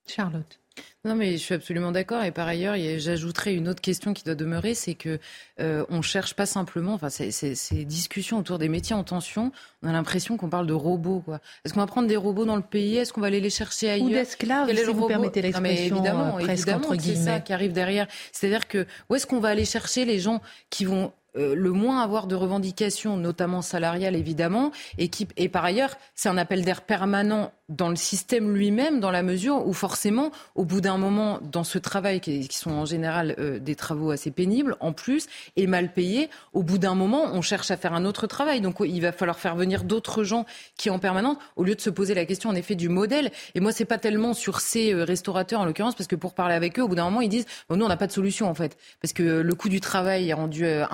[0.08, 0.60] Charlotte.
[1.06, 2.24] Non, mais je suis absolument d'accord.
[2.24, 5.20] Et par ailleurs, j'ajouterais une autre question qui doit demeurer, c'est que
[5.60, 9.51] euh, on cherche pas simplement, enfin, ces discussions autour des métiers en tension,
[9.84, 11.24] on a l'impression qu'on parle de robots.
[11.64, 12.97] Est-ce qu'on va prendre des robots dans le pays?
[12.97, 14.08] Est-ce qu'on va aller les chercher ailleurs?
[14.08, 15.95] Ou d'esclaves, si vous permettez l'expression.
[15.95, 18.08] Évidemment, euh, évidemment, c'est ça qui arrive derrière.
[18.32, 20.41] C'est-à-dire que où est-ce qu'on va aller chercher les gens
[20.72, 25.96] qui vont le moins avoir de revendications, notamment salariales évidemment, et, qui, et par ailleurs,
[26.16, 30.66] c'est un appel d'air permanent dans le système lui-même, dans la mesure où forcément, au
[30.66, 34.76] bout d'un moment, dans ce travail, qui, sont en général euh, des travaux assez pénibles,
[34.80, 38.28] en plus, et mal payés, au bout d'un moment, on cherche à faire un autre
[38.28, 38.62] travail.
[38.62, 40.46] Donc il va falloir faire venir d'autres gens
[40.78, 43.32] qui, en permanence, au lieu de se poser la question, en effet, du modèle.
[43.56, 46.54] Et moi, c'est pas tellement sur ces euh, restaurateurs, en l'occurrence, parce que pour parler
[46.54, 48.54] avec eux, au bout d'un moment, ils disent, nous, on n'a pas de solution, en
[48.54, 50.86] fait, parce que le coût du travail est rendu euh,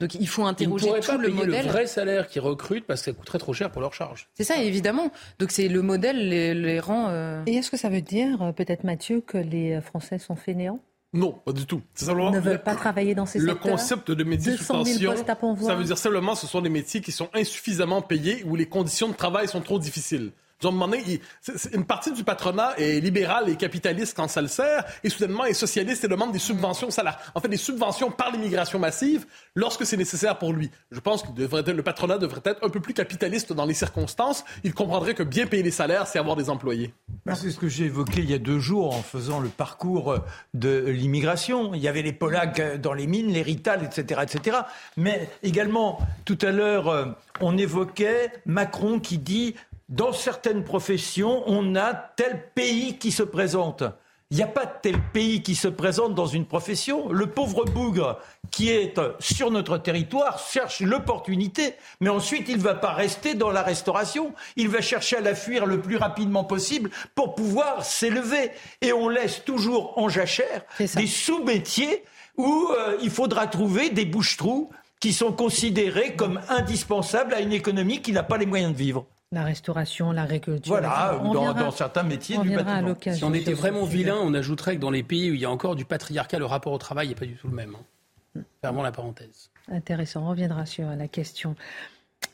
[0.00, 1.66] Donc il faut interroger tout pas le modèle.
[1.66, 4.28] le vrai salaire qu'ils recrutent parce que ça coûterait trop cher pour leur charge.
[4.34, 5.10] C'est ça, évidemment.
[5.38, 7.08] Donc c'est le modèle les, rend.
[7.08, 10.80] Euh, Et est-ce que ça veut dire, euh, peut-être Mathieu, que les Français sont fainéants?
[11.14, 11.82] Non, pas du tout.
[11.94, 13.66] C'est simplement ne veulent pas travailler dans ces le secteurs.
[13.66, 15.14] Le concept de métier sous tension,
[15.60, 18.66] ça veut dire simplement que ce sont des métiers qui sont insuffisamment payés ou les
[18.66, 20.32] conditions de travail sont trop difficiles
[20.70, 25.54] une partie du patronat est libéral et capitaliste quand ça le sert, et soudainement est
[25.54, 27.18] socialiste et demande des subventions salaires.
[27.34, 30.70] En fait, des subventions par l'immigration massive lorsque c'est nécessaire pour lui.
[30.90, 31.28] Je pense que
[31.70, 34.44] le patronat devrait être un peu plus capitaliste dans les circonstances.
[34.64, 36.92] Il comprendrait que bien payer les salaires, c'est avoir des employés.
[37.24, 40.16] Bah, c'est ce que j'ai évoqué il y a deux jours en faisant le parcours
[40.54, 41.74] de l'immigration.
[41.74, 44.58] Il y avait les Polacs dans les mines, les Rital, etc., etc.
[44.96, 47.06] Mais également, tout à l'heure, euh,
[47.40, 49.54] on évoquait Macron qui dit
[49.92, 53.84] dans certaines professions, on a tel pays qui se présente.
[54.30, 57.10] Il n'y a pas tel pays qui se présente dans une profession.
[57.10, 58.18] Le pauvre bougre
[58.50, 63.50] qui est sur notre territoire cherche l'opportunité, mais ensuite il ne va pas rester dans
[63.50, 64.32] la restauration.
[64.56, 68.50] Il va chercher à la fuir le plus rapidement possible pour pouvoir s'élever.
[68.80, 72.02] Et on laisse toujours en jachère des sous-métiers
[72.38, 74.70] où euh, il faudra trouver des bouches-trous
[75.00, 79.04] qui sont considérés comme indispensables à une économie qui n'a pas les moyens de vivre.
[79.32, 80.74] La restauration, l'agriculture.
[80.74, 81.18] Voilà,
[81.54, 82.94] dans, certains métiers du bâtiment.
[83.00, 85.50] Si on était vraiment vilain, on ajouterait que dans les pays où il y a
[85.50, 87.74] encore du patriarcat, le rapport au travail n'est pas du tout le même.
[87.74, 88.42] Hein.
[88.60, 89.50] Fermons la parenthèse.
[89.70, 91.56] Intéressant, on reviendra sur la question.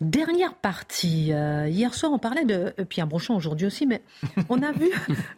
[0.00, 1.32] Dernière partie.
[1.32, 4.02] Euh, hier soir, on parlait de euh, Pierre Brochon, aujourd'hui aussi, mais
[4.48, 4.90] on a vu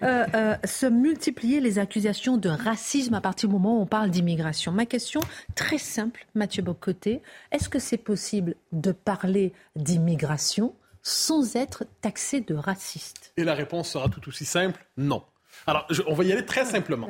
[0.03, 4.71] euh, se multiplier les accusations de racisme à partir du moment où on parle d'immigration.
[4.71, 5.21] Ma question,
[5.55, 12.55] très simple, Mathieu Bocoté, est-ce que c'est possible de parler d'immigration sans être taxé de
[12.55, 15.25] raciste Et la réponse sera tout aussi simple, non.
[15.67, 17.09] Alors, on va y aller très simplement.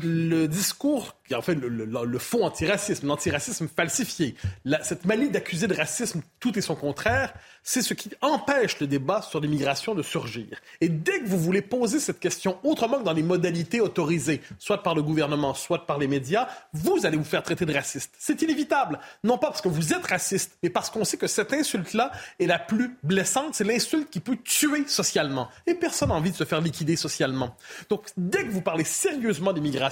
[0.00, 4.36] Le discours, en fait le, le, le fond antiracisme, l'antiracisme falsifié,
[4.82, 7.34] cette manie d'accuser de racisme tout et son contraire,
[7.64, 10.46] c'est ce qui empêche le débat sur l'immigration de surgir.
[10.80, 14.82] Et dès que vous voulez poser cette question autrement que dans les modalités autorisées, soit
[14.82, 18.14] par le gouvernement, soit par les médias, vous allez vous faire traiter de raciste.
[18.18, 19.00] C'est inévitable.
[19.24, 22.46] Non pas parce que vous êtes raciste, mais parce qu'on sait que cette insulte-là est
[22.46, 23.54] la plus blessante.
[23.54, 25.48] C'est l'insulte qui peut tuer socialement.
[25.66, 27.56] Et personne n'a envie de se faire liquider socialement.
[27.90, 29.87] Donc, dès que vous parlez sérieusement d'immigration,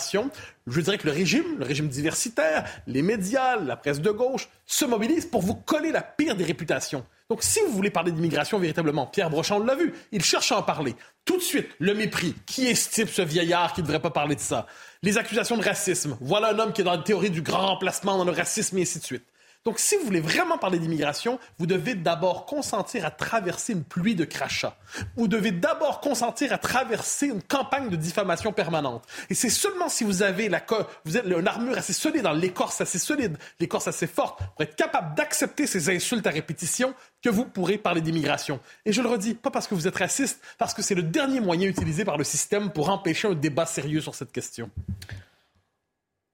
[0.66, 4.84] je dirais que le régime, le régime diversitaire, les médias, la presse de gauche se
[4.84, 7.04] mobilisent pour vous coller la pire des réputations.
[7.28, 10.62] Donc, si vous voulez parler d'immigration véritablement, Pierre Brochand l'a vu, il cherche à en
[10.62, 10.94] parler.
[11.24, 12.34] Tout de suite, le mépris.
[12.46, 14.66] Qui est ce ce vieillard qui ne devrait pas parler de ça?
[15.02, 16.16] Les accusations de racisme.
[16.20, 18.82] Voilà un homme qui est dans la théorie du grand remplacement, dans le racisme et
[18.82, 19.24] ainsi de suite.
[19.66, 24.14] Donc, si vous voulez vraiment parler d'immigration, vous devez d'abord consentir à traverser une pluie
[24.14, 24.76] de crachats.
[25.16, 29.02] Vous devez d'abord consentir à traverser une campagne de diffamation permanente.
[29.28, 30.62] Et c'est seulement si vous avez la
[31.04, 34.76] vous êtes une armure assez solide, dans l'écorce assez solide, l'écorce assez forte, pour être
[34.76, 38.60] capable d'accepter ces insultes à répétition, que vous pourrez parler d'immigration.
[38.84, 41.40] Et je le redis, pas parce que vous êtes raciste, parce que c'est le dernier
[41.40, 44.70] moyen utilisé par le système pour empêcher un débat sérieux sur cette question.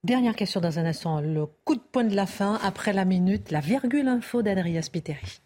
[0.04, 1.20] Dernière question dans un instant.
[1.20, 5.40] Le coup de poing de la fin, après la minute, la virgule info d'Adrien Spiteri.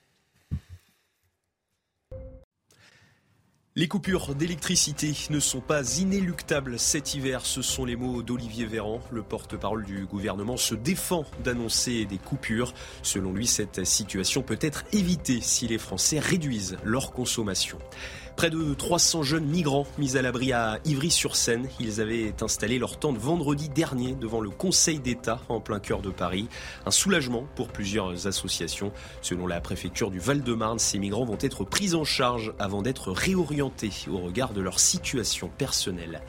[3.74, 9.02] Les coupures d'électricité ne sont pas inéluctables cet hiver, ce sont les mots d'Olivier Véran.
[9.10, 12.72] Le porte-parole du gouvernement se défend d'annoncer des coupures.
[13.02, 17.76] Selon lui, cette situation peut être évitée si les Français réduisent leur consommation.
[18.36, 21.70] Près de 300 jeunes migrants mis à l'abri à Ivry-sur-Seine.
[21.80, 26.10] Ils avaient installé leur tente vendredi dernier devant le Conseil d'État en plein cœur de
[26.10, 26.46] Paris.
[26.84, 28.92] Un soulagement pour plusieurs associations.
[29.22, 33.92] Selon la préfecture du Val-de-Marne, ces migrants vont être pris en charge avant d'être réorientés
[34.10, 36.20] au regard de leur situation personnelle.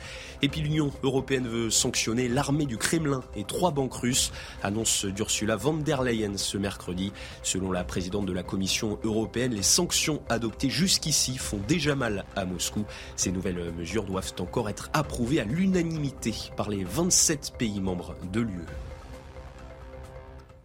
[0.41, 4.31] Et puis l'Union européenne veut sanctionner l'armée du Kremlin et trois banques russes.
[4.61, 7.11] Annonce d'Ursula von der Leyen ce mercredi.
[7.43, 12.45] Selon la présidente de la Commission européenne, les sanctions adoptées jusqu'ici font déjà mal à
[12.45, 12.85] Moscou.
[13.15, 18.41] Ces nouvelles mesures doivent encore être approuvées à l'unanimité par les 27 pays membres de
[18.41, 18.86] l'UE.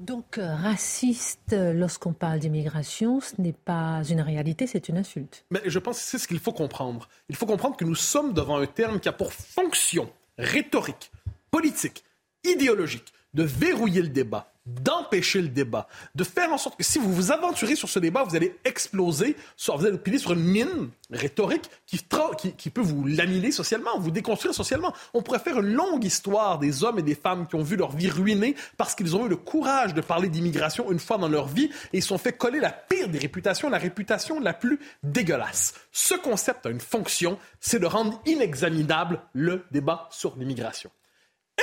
[0.03, 5.44] Donc, euh, raciste, euh, lorsqu'on parle d'immigration, ce n'est pas une réalité, c'est une insulte.
[5.53, 7.09] Mais je pense que c'est ce qu'il faut comprendre.
[7.28, 11.12] Il faut comprendre que nous sommes devant un terme qui a pour fonction rhétorique,
[11.53, 12.03] politique,
[12.42, 17.12] idéologique, de verrouiller le débat, d'empêcher le débat, de faire en sorte que si vous
[17.12, 20.91] vous aventurez sur ce débat, vous allez exploser, soit vous allez piler sur une mine
[21.11, 22.01] rhétorique qui,
[22.57, 24.95] qui, peut vous laminer socialement, vous déconstruire socialement.
[25.14, 27.97] On pourrait faire une longue histoire des hommes et des femmes qui ont vu leur
[27.97, 31.49] vie ruinée parce qu'ils ont eu le courage de parler d'immigration une fois dans leur
[31.49, 35.74] vie et ils sont fait coller la pire des réputations, la réputation la plus dégueulasse.
[35.91, 40.91] Ce concept a une fonction, c'est de rendre inexaminable le débat sur l'immigration.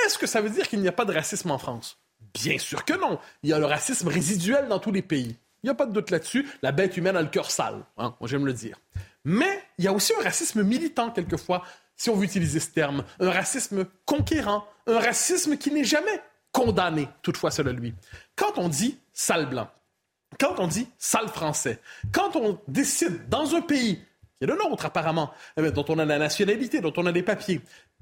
[0.05, 1.97] Est-ce que ça veut dire qu'il n'y a pas de racisme en France?
[2.33, 3.19] Bien sûr que non.
[3.43, 5.35] Il y a le racisme résiduel dans tous les pays.
[5.63, 6.47] Il n'y a pas de doute là-dessus.
[6.61, 7.83] La bête humaine a le cœur sale.
[7.97, 8.77] Hein, j'aime le dire.
[9.25, 11.63] Mais il y a aussi un racisme militant, quelquefois,
[11.95, 13.03] si on veut utiliser ce terme.
[13.19, 14.65] Un racisme conquérant.
[14.87, 16.21] Un racisme qui n'est jamais
[16.51, 17.93] condamné, toutefois, selon lui.
[18.35, 19.69] Quand on dit sale blanc,
[20.39, 21.79] quand on dit sale français,
[22.11, 26.05] quand on décide dans un pays qui est le nôtre apparemment, eh dont on a
[26.05, 27.61] la nationalité, dont on a des papiers,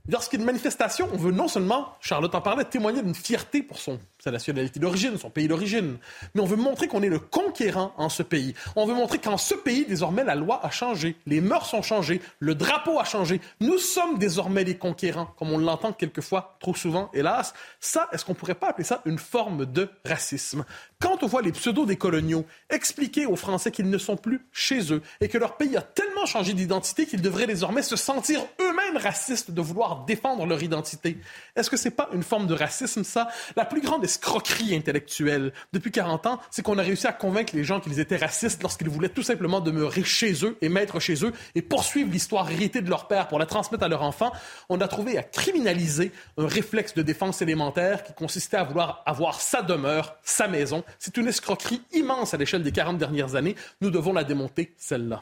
[0.10, 3.62] Lorsqu'il y a une manifestation, on veut non seulement, Charlotte en parlait, témoigner d'une fierté
[3.62, 5.98] pour son, sa nationalité d'origine, son pays d'origine,
[6.34, 8.54] mais on veut montrer qu'on est le conquérant en ce pays.
[8.78, 12.22] On veut montrer qu'en ce pays, désormais, la loi a changé, les mœurs ont changé,
[12.40, 13.42] le drapeau a changé.
[13.60, 17.54] Nous sommes désormais les conquérants, comme on l'entend quelquefois, trop souvent, hélas.
[17.82, 20.64] Ça, est-ce qu'on pourrait pas appeler ça une forme de racisme?
[21.00, 25.28] Quand on voit les pseudo-décoloniaux expliquer aux Français qu'ils ne sont plus chez eux et
[25.28, 29.62] que leur pays a tellement changé d'identité qu'ils devraient désormais se sentir eux-mêmes racistes de
[29.62, 31.18] vouloir défendre leur identité.
[31.56, 33.30] Est-ce que c'est pas une forme de racisme, ça?
[33.56, 37.64] La plus grande escroquerie intellectuelle depuis 40 ans, c'est qu'on a réussi à convaincre les
[37.64, 41.34] gens qu'ils étaient racistes lorsqu'ils voulaient tout simplement demeurer chez eux et mettre chez eux
[41.56, 44.32] et poursuivre l'histoire héritée de leur père pour la transmettre à leur enfant.
[44.70, 49.42] On a trouvé à criminaliser un réflexe de défense élémentaire qui consistait à vouloir avoir
[49.42, 50.84] sa demeure, sa maison.
[51.00, 53.56] C'est une escroquerie immense à l'échelle des 40 dernières années.
[53.82, 55.22] Nous devons la démonter, celle-là.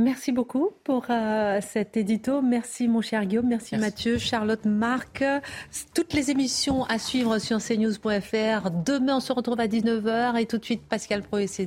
[0.00, 2.40] Merci beaucoup pour euh, cet édito.
[2.40, 5.24] Merci mon cher Guillaume, merci, Mathieu, Charlotte, Marc.
[5.92, 8.70] Toutes les émissions à suivre sur cnews.fr.
[8.86, 11.66] Demain, on se retrouve à 19h et tout de suite Pascal Pro et ses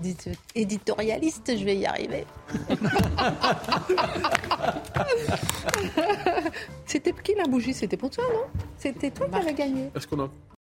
[0.56, 1.58] éditorialistes.
[1.58, 2.26] Je vais y arriver.
[6.86, 7.74] C'était qui la bougie?
[7.74, 8.44] C'était pour toi, non?
[8.78, 9.92] C'était toi qui avais gagné.
[9.94, 10.30] Est-ce qu'on a